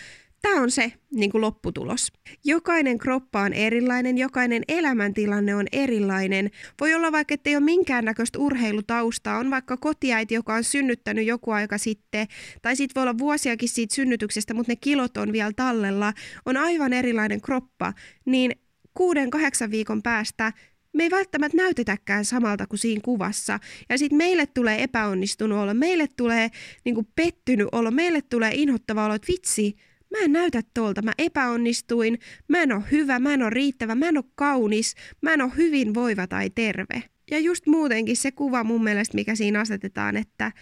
tämä 0.43 0.63
on 0.63 0.71
se 0.71 0.93
niin 1.15 1.31
kuin 1.31 1.41
lopputulos. 1.41 2.13
Jokainen 2.45 2.99
kroppa 2.99 3.41
on 3.41 3.53
erilainen, 3.53 4.19
jokainen 4.19 4.63
elämäntilanne 4.69 5.55
on 5.55 5.67
erilainen. 5.73 6.51
Voi 6.81 6.95
olla 6.95 7.13
vaikka, 7.13 7.35
että 7.35 7.51
ei 7.51 7.57
ole 7.57 7.65
minkäännäköistä 7.65 8.39
urheilutaustaa, 8.39 9.39
on 9.39 9.51
vaikka 9.51 9.77
kotiäiti, 9.77 10.35
joka 10.35 10.55
on 10.55 10.65
synnyttänyt 10.65 11.27
joku 11.27 11.51
aika 11.51 11.79
sitten, 11.79 12.27
tai 12.63 12.77
sitten 12.77 12.95
voi 12.95 13.03
olla 13.03 13.19
vuosiakin 13.19 13.69
siitä 13.69 13.95
synnytyksestä, 13.95 14.55
mutta 14.55 14.73
ne 14.73 14.77
kilot 14.77 15.17
on 15.17 15.33
vielä 15.33 15.53
tallella, 15.57 16.13
on 16.47 16.57
aivan 16.57 16.93
erilainen 16.93 17.41
kroppa, 17.41 17.93
niin 18.25 18.53
kuuden, 18.95 19.31
kahdeksan 19.31 19.71
viikon 19.71 20.03
päästä 20.03 20.53
me 20.93 21.03
ei 21.03 21.11
välttämättä 21.11 21.57
näytetäkään 21.57 22.25
samalta 22.25 22.67
kuin 22.67 22.79
siinä 22.79 23.01
kuvassa. 23.05 23.59
Ja 23.89 23.99
sitten 23.99 24.19
meille 24.19 24.47
tulee 24.47 24.83
epäonnistunut 24.83 25.59
olo, 25.59 25.75
meille 25.75 26.09
tulee 26.17 26.51
niin 26.85 27.09
pettynyt 27.15 27.69
olo, 27.73 27.91
meille 27.91 28.23
tulee 28.23 28.51
inhottava 28.55 29.05
olo, 29.05 29.15
että 29.15 29.33
vitsi, 29.33 29.77
mä 30.11 30.25
en 30.25 30.33
näytä 30.33 30.63
tuolta, 30.75 31.03
mä 31.03 31.13
epäonnistuin, 31.19 32.19
mä 32.49 32.63
en 32.63 32.73
ole 32.73 32.83
hyvä, 32.91 33.19
mä 33.19 33.35
en 33.35 33.43
ole 33.43 33.51
riittävä, 33.51 33.95
mä 33.95 34.09
en 34.09 34.17
ole 34.17 34.25
kaunis, 34.35 34.95
mä 35.23 35.33
en 35.33 35.43
ole 35.43 35.53
hyvinvoiva 35.57 36.27
tai 36.27 36.51
terve. 36.51 37.03
Ja 37.31 37.39
just 37.39 37.67
muutenkin 37.67 38.17
se 38.17 38.33
kuva 38.33 38.65
mun 38.65 38.85
mielestä, 38.85 39.15
mikä 39.15 39.35
siinä 39.35 39.61
asetetaan, 39.61 40.17
että 40.17 40.53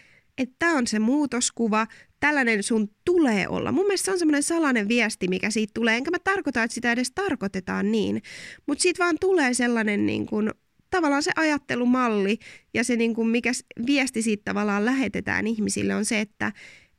tämä 0.58 0.78
on 0.78 0.86
se 0.86 0.98
muutoskuva, 0.98 1.86
tällainen 2.20 2.62
sun 2.62 2.90
tulee 3.04 3.48
olla. 3.48 3.72
Mun 3.72 3.86
mielestä 3.86 4.04
se 4.04 4.12
on 4.12 4.18
semmoinen 4.18 4.42
salainen 4.42 4.88
viesti, 4.88 5.28
mikä 5.28 5.50
siitä 5.50 5.70
tulee, 5.74 5.96
enkä 5.96 6.10
mä 6.10 6.18
tarkoita, 6.18 6.62
että 6.62 6.74
sitä 6.74 6.92
edes 6.92 7.10
tarkoitetaan 7.10 7.92
niin, 7.92 8.22
mutta 8.66 8.82
siitä 8.82 9.04
vaan 9.04 9.16
tulee 9.20 9.54
sellainen 9.54 10.06
niin 10.06 10.26
kuin, 10.26 10.50
tavallaan 10.90 11.22
se 11.22 11.30
ajattelumalli 11.36 12.38
ja 12.74 12.84
se 12.84 12.96
niin 12.96 13.14
kuin, 13.14 13.28
mikä 13.28 13.52
viesti 13.86 14.22
siitä 14.22 14.42
tavallaan 14.44 14.84
lähetetään 14.84 15.46
ihmisille 15.46 15.94
on 15.94 16.04
se, 16.04 16.20
että 16.20 16.52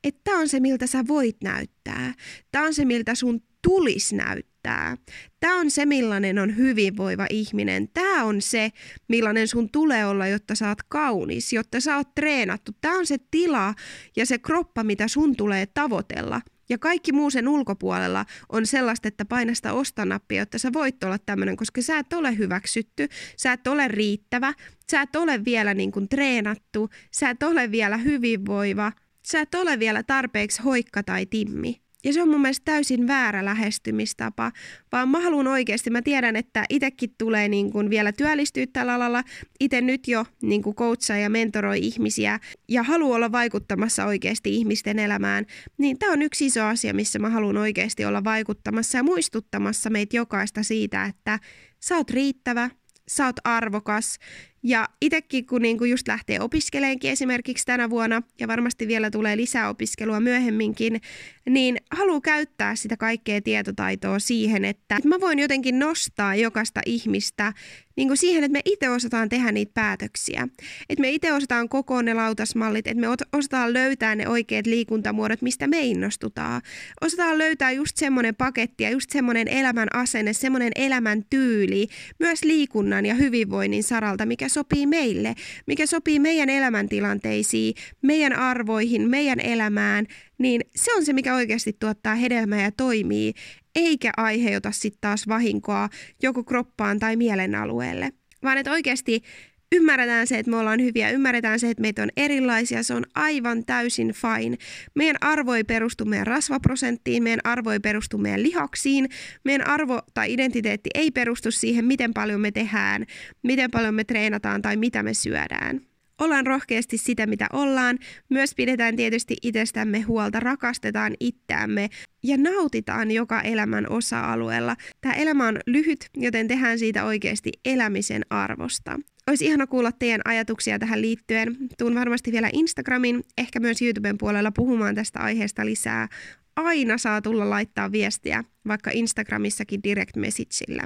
että 0.03 0.21
tämä 0.23 0.39
on 0.39 0.47
se, 0.47 0.59
miltä 0.59 0.87
sä 0.87 1.07
voit 1.07 1.37
näyttää. 1.43 2.13
Tämä 2.51 2.65
on 2.65 2.73
se, 2.73 2.85
miltä 2.85 3.15
sun 3.15 3.41
tulisi 3.61 4.15
näyttää. 4.15 4.97
Tämä 5.39 5.59
on 5.59 5.71
se, 5.71 5.85
millainen 5.85 6.39
on 6.39 6.57
hyvinvoiva 6.57 7.25
ihminen. 7.29 7.89
Tämä 7.93 8.23
on 8.23 8.41
se, 8.41 8.69
millainen 9.07 9.47
sun 9.47 9.69
tulee 9.69 10.05
olla, 10.05 10.27
jotta 10.27 10.55
sä 10.55 10.67
oot 10.67 10.83
kaunis, 10.87 11.53
jotta 11.53 11.79
sä 11.79 11.97
oot 11.97 12.15
treenattu. 12.15 12.71
Tämä 12.81 12.97
on 12.97 13.05
se 13.05 13.17
tila 13.31 13.73
ja 14.15 14.25
se 14.25 14.37
kroppa, 14.37 14.83
mitä 14.83 15.07
sun 15.07 15.35
tulee 15.35 15.65
tavoitella. 15.65 16.41
Ja 16.69 16.77
kaikki 16.77 17.11
muu 17.11 17.29
sen 17.29 17.47
ulkopuolella 17.47 18.25
on 18.49 18.65
sellaista, 18.65 19.07
että 19.07 19.25
paina 19.25 19.53
sitä 19.53 19.73
ostanappia, 19.73 20.41
jotta 20.41 20.57
sä 20.57 20.73
voit 20.73 21.03
olla 21.03 21.17
tämmöinen, 21.17 21.55
koska 21.55 21.81
sä 21.81 21.97
et 21.97 22.13
ole 22.13 22.37
hyväksytty, 22.37 23.07
sä 23.37 23.53
et 23.53 23.67
ole 23.67 23.87
riittävä, 23.87 24.53
sä 24.91 25.01
et 25.01 25.15
ole 25.15 25.45
vielä 25.45 25.73
niin 25.73 25.91
kuin 25.91 26.09
treenattu, 26.09 26.89
sä 27.11 27.29
et 27.29 27.43
ole 27.43 27.71
vielä 27.71 27.97
hyvinvoiva– 27.97 28.91
sä 29.25 29.41
et 29.41 29.55
ole 29.55 29.79
vielä 29.79 30.03
tarpeeksi 30.03 30.61
hoikka 30.61 31.03
tai 31.03 31.25
timmi. 31.25 31.81
Ja 32.03 32.13
se 32.13 32.21
on 32.21 32.29
mun 32.29 32.41
mielestä 32.41 32.65
täysin 32.65 33.07
väärä 33.07 33.45
lähestymistapa, 33.45 34.51
vaan 34.91 35.09
mä 35.09 35.19
haluan 35.19 35.47
oikeasti, 35.47 35.89
mä 35.89 36.01
tiedän, 36.01 36.35
että 36.35 36.65
itsekin 36.69 37.15
tulee 37.17 37.47
niin 37.47 37.71
kuin 37.71 37.89
vielä 37.89 38.11
työllistyä 38.11 38.65
tällä 38.73 38.93
alalla, 38.93 39.23
itse 39.59 39.81
nyt 39.81 40.07
jo 40.07 40.25
niin 40.41 40.61
kuin 40.61 40.75
coachaa 40.75 41.17
ja 41.17 41.29
mentoroi 41.29 41.79
ihmisiä 41.79 42.39
ja 42.67 42.83
haluan 42.83 43.15
olla 43.15 43.31
vaikuttamassa 43.31 44.05
oikeasti 44.05 44.55
ihmisten 44.55 44.99
elämään, 44.99 45.45
niin 45.77 45.99
tämä 45.99 46.13
on 46.13 46.21
yksi 46.21 46.45
iso 46.45 46.63
asia, 46.63 46.93
missä 46.93 47.19
mä 47.19 47.29
haluan 47.29 47.57
oikeasti 47.57 48.05
olla 48.05 48.23
vaikuttamassa 48.23 48.97
ja 48.97 49.03
muistuttamassa 49.03 49.89
meitä 49.89 50.15
jokaista 50.15 50.63
siitä, 50.63 51.05
että 51.05 51.39
sä 51.79 51.97
oot 51.97 52.09
riittävä, 52.09 52.69
sä 53.09 53.25
oot 53.25 53.35
arvokas 53.43 54.17
ja 54.63 54.89
itsekin, 55.01 55.45
kun 55.45 55.61
niinku 55.61 55.85
just 55.85 56.07
lähtee 56.07 56.41
opiskeleenkin 56.41 57.11
esimerkiksi 57.11 57.65
tänä 57.65 57.89
vuonna, 57.89 58.21
ja 58.39 58.47
varmasti 58.47 58.87
vielä 58.87 59.11
tulee 59.11 59.37
lisää 59.37 59.69
opiskelua 59.69 60.19
myöhemminkin, 60.19 61.01
niin 61.49 61.77
haluan 61.91 62.21
käyttää 62.21 62.75
sitä 62.75 62.97
kaikkea 62.97 63.41
tietotaitoa 63.41 64.19
siihen, 64.19 64.65
että 64.65 64.99
mä 65.05 65.19
voin 65.19 65.39
jotenkin 65.39 65.79
nostaa 65.79 66.35
jokaista 66.35 66.81
ihmistä 66.85 67.53
niin 67.99 68.07
kuin 68.07 68.17
siihen, 68.17 68.43
että 68.43 68.53
me 68.53 68.61
itse 68.65 68.89
osataan 68.89 69.29
tehdä 69.29 69.51
niitä 69.51 69.71
päätöksiä. 69.73 70.47
Että 70.89 71.01
me 71.01 71.09
itse 71.09 71.33
osataan 71.33 71.69
kokoon 71.69 72.05
ne 72.05 72.13
lautasmallit, 72.13 72.87
että 72.87 73.01
me 73.01 73.07
osataan 73.33 73.73
löytää 73.73 74.15
ne 74.15 74.27
oikeat 74.27 74.65
liikuntamuodot, 74.65 75.41
mistä 75.41 75.67
me 75.67 75.79
innostutaan. 75.81 76.61
Osataan 77.01 77.37
löytää 77.37 77.71
just 77.71 77.97
semmoinen 77.97 78.35
paketti 78.35 78.83
ja 78.83 78.89
just 78.89 79.09
semmoinen 79.09 79.47
elämän 79.47 79.87
asenne, 79.93 80.33
semmoinen 80.33 80.71
elämän 80.75 81.25
tyyli, 81.29 81.87
myös 82.19 82.43
liikunnan 82.43 83.05
ja 83.05 83.15
hyvinvoinnin 83.15 83.83
saralta, 83.83 84.25
mikä 84.25 84.48
sopii 84.49 84.85
meille, 84.85 85.35
mikä 85.67 85.85
sopii 85.85 86.19
meidän 86.19 86.49
elämäntilanteisiin, 86.49 87.73
meidän 88.01 88.33
arvoihin, 88.33 89.09
meidän 89.09 89.39
elämään, 89.39 90.05
niin 90.37 90.61
se 90.75 90.95
on 90.95 91.05
se, 91.05 91.13
mikä 91.13 91.35
oikeasti 91.35 91.77
tuottaa 91.79 92.15
hedelmää 92.15 92.61
ja 92.61 92.71
toimii, 92.71 93.33
eikä 93.75 94.11
aiheuta 94.17 94.71
sitten 94.71 95.01
taas 95.01 95.27
vahinkoa 95.27 95.89
joko 96.23 96.43
kroppaan 96.43 96.99
tai 96.99 97.15
mielen 97.15 97.55
alueelle. 97.55 98.11
Vaan 98.43 98.57
että 98.57 98.71
oikeasti 98.71 99.23
ymmärretään 99.71 100.27
se, 100.27 100.39
että 100.39 100.51
me 100.51 100.57
ollaan 100.57 100.81
hyviä, 100.81 101.09
ymmärretään 101.11 101.59
se, 101.59 101.69
että 101.69 101.81
meitä 101.81 102.03
on 102.03 102.09
erilaisia, 102.17 102.83
se 102.83 102.93
on 102.93 103.03
aivan 103.15 103.65
täysin 103.65 104.13
fine. 104.13 104.57
Meidän 104.95 105.15
arvo 105.21 105.53
ei 105.53 105.63
perustu 105.63 106.05
meidän 106.05 106.27
rasvaprosenttiin, 106.27 107.23
meidän 107.23 107.39
arvo 107.43 107.71
ei 107.71 107.79
perustu 107.79 108.17
meidän 108.17 108.43
lihaksiin, 108.43 109.09
meidän 109.43 109.67
arvo 109.67 110.01
tai 110.13 110.33
identiteetti 110.33 110.89
ei 110.93 111.11
perustu 111.11 111.51
siihen, 111.51 111.85
miten 111.85 112.13
paljon 112.13 112.41
me 112.41 112.51
tehdään, 112.51 113.05
miten 113.43 113.71
paljon 113.71 113.95
me 113.95 114.03
treenataan 114.03 114.61
tai 114.61 114.77
mitä 114.77 115.03
me 115.03 115.13
syödään. 115.13 115.81
Ollaan 116.19 116.47
rohkeasti 116.47 116.97
sitä, 116.97 117.25
mitä 117.27 117.47
ollaan. 117.53 117.97
Myös 118.29 118.55
pidetään 118.55 118.95
tietysti 118.95 119.35
itsestämme 119.41 120.01
huolta, 120.01 120.39
rakastetaan 120.39 121.13
itseämme 121.19 121.89
ja 122.23 122.37
nautitaan 122.37 123.11
joka 123.11 123.41
elämän 123.41 123.89
osa-alueella. 123.89 124.75
Tämä 125.01 125.13
elämä 125.13 125.47
on 125.47 125.59
lyhyt, 125.67 126.09
joten 126.17 126.47
tehdään 126.47 126.79
siitä 126.79 127.05
oikeasti 127.05 127.51
elämisen 127.65 128.21
arvosta. 128.29 128.99
Olisi 129.29 129.45
ihana 129.45 129.67
kuulla 129.67 129.91
teidän 129.91 130.21
ajatuksia 130.25 130.79
tähän 130.79 131.01
liittyen. 131.01 131.57
Tuun 131.77 131.95
varmasti 131.95 132.31
vielä 132.31 132.49
Instagramin, 132.53 133.23
ehkä 133.37 133.59
myös 133.59 133.81
YouTuben 133.81 134.17
puolella 134.17 134.51
puhumaan 134.51 134.95
tästä 134.95 135.19
aiheesta 135.19 135.65
lisää. 135.65 136.07
Aina 136.55 136.97
saa 136.97 137.21
tulla 137.21 137.49
laittaa 137.49 137.91
viestiä, 137.91 138.43
vaikka 138.67 138.91
Instagramissakin 138.93 139.83
direct 139.83 140.15
messageillä. 140.15 140.83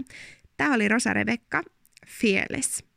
Tämä 0.57 0.73
oli 0.73 0.87
Rosa 0.87 1.13
Rebekka, 1.13 1.63
Fearless. 2.07 2.92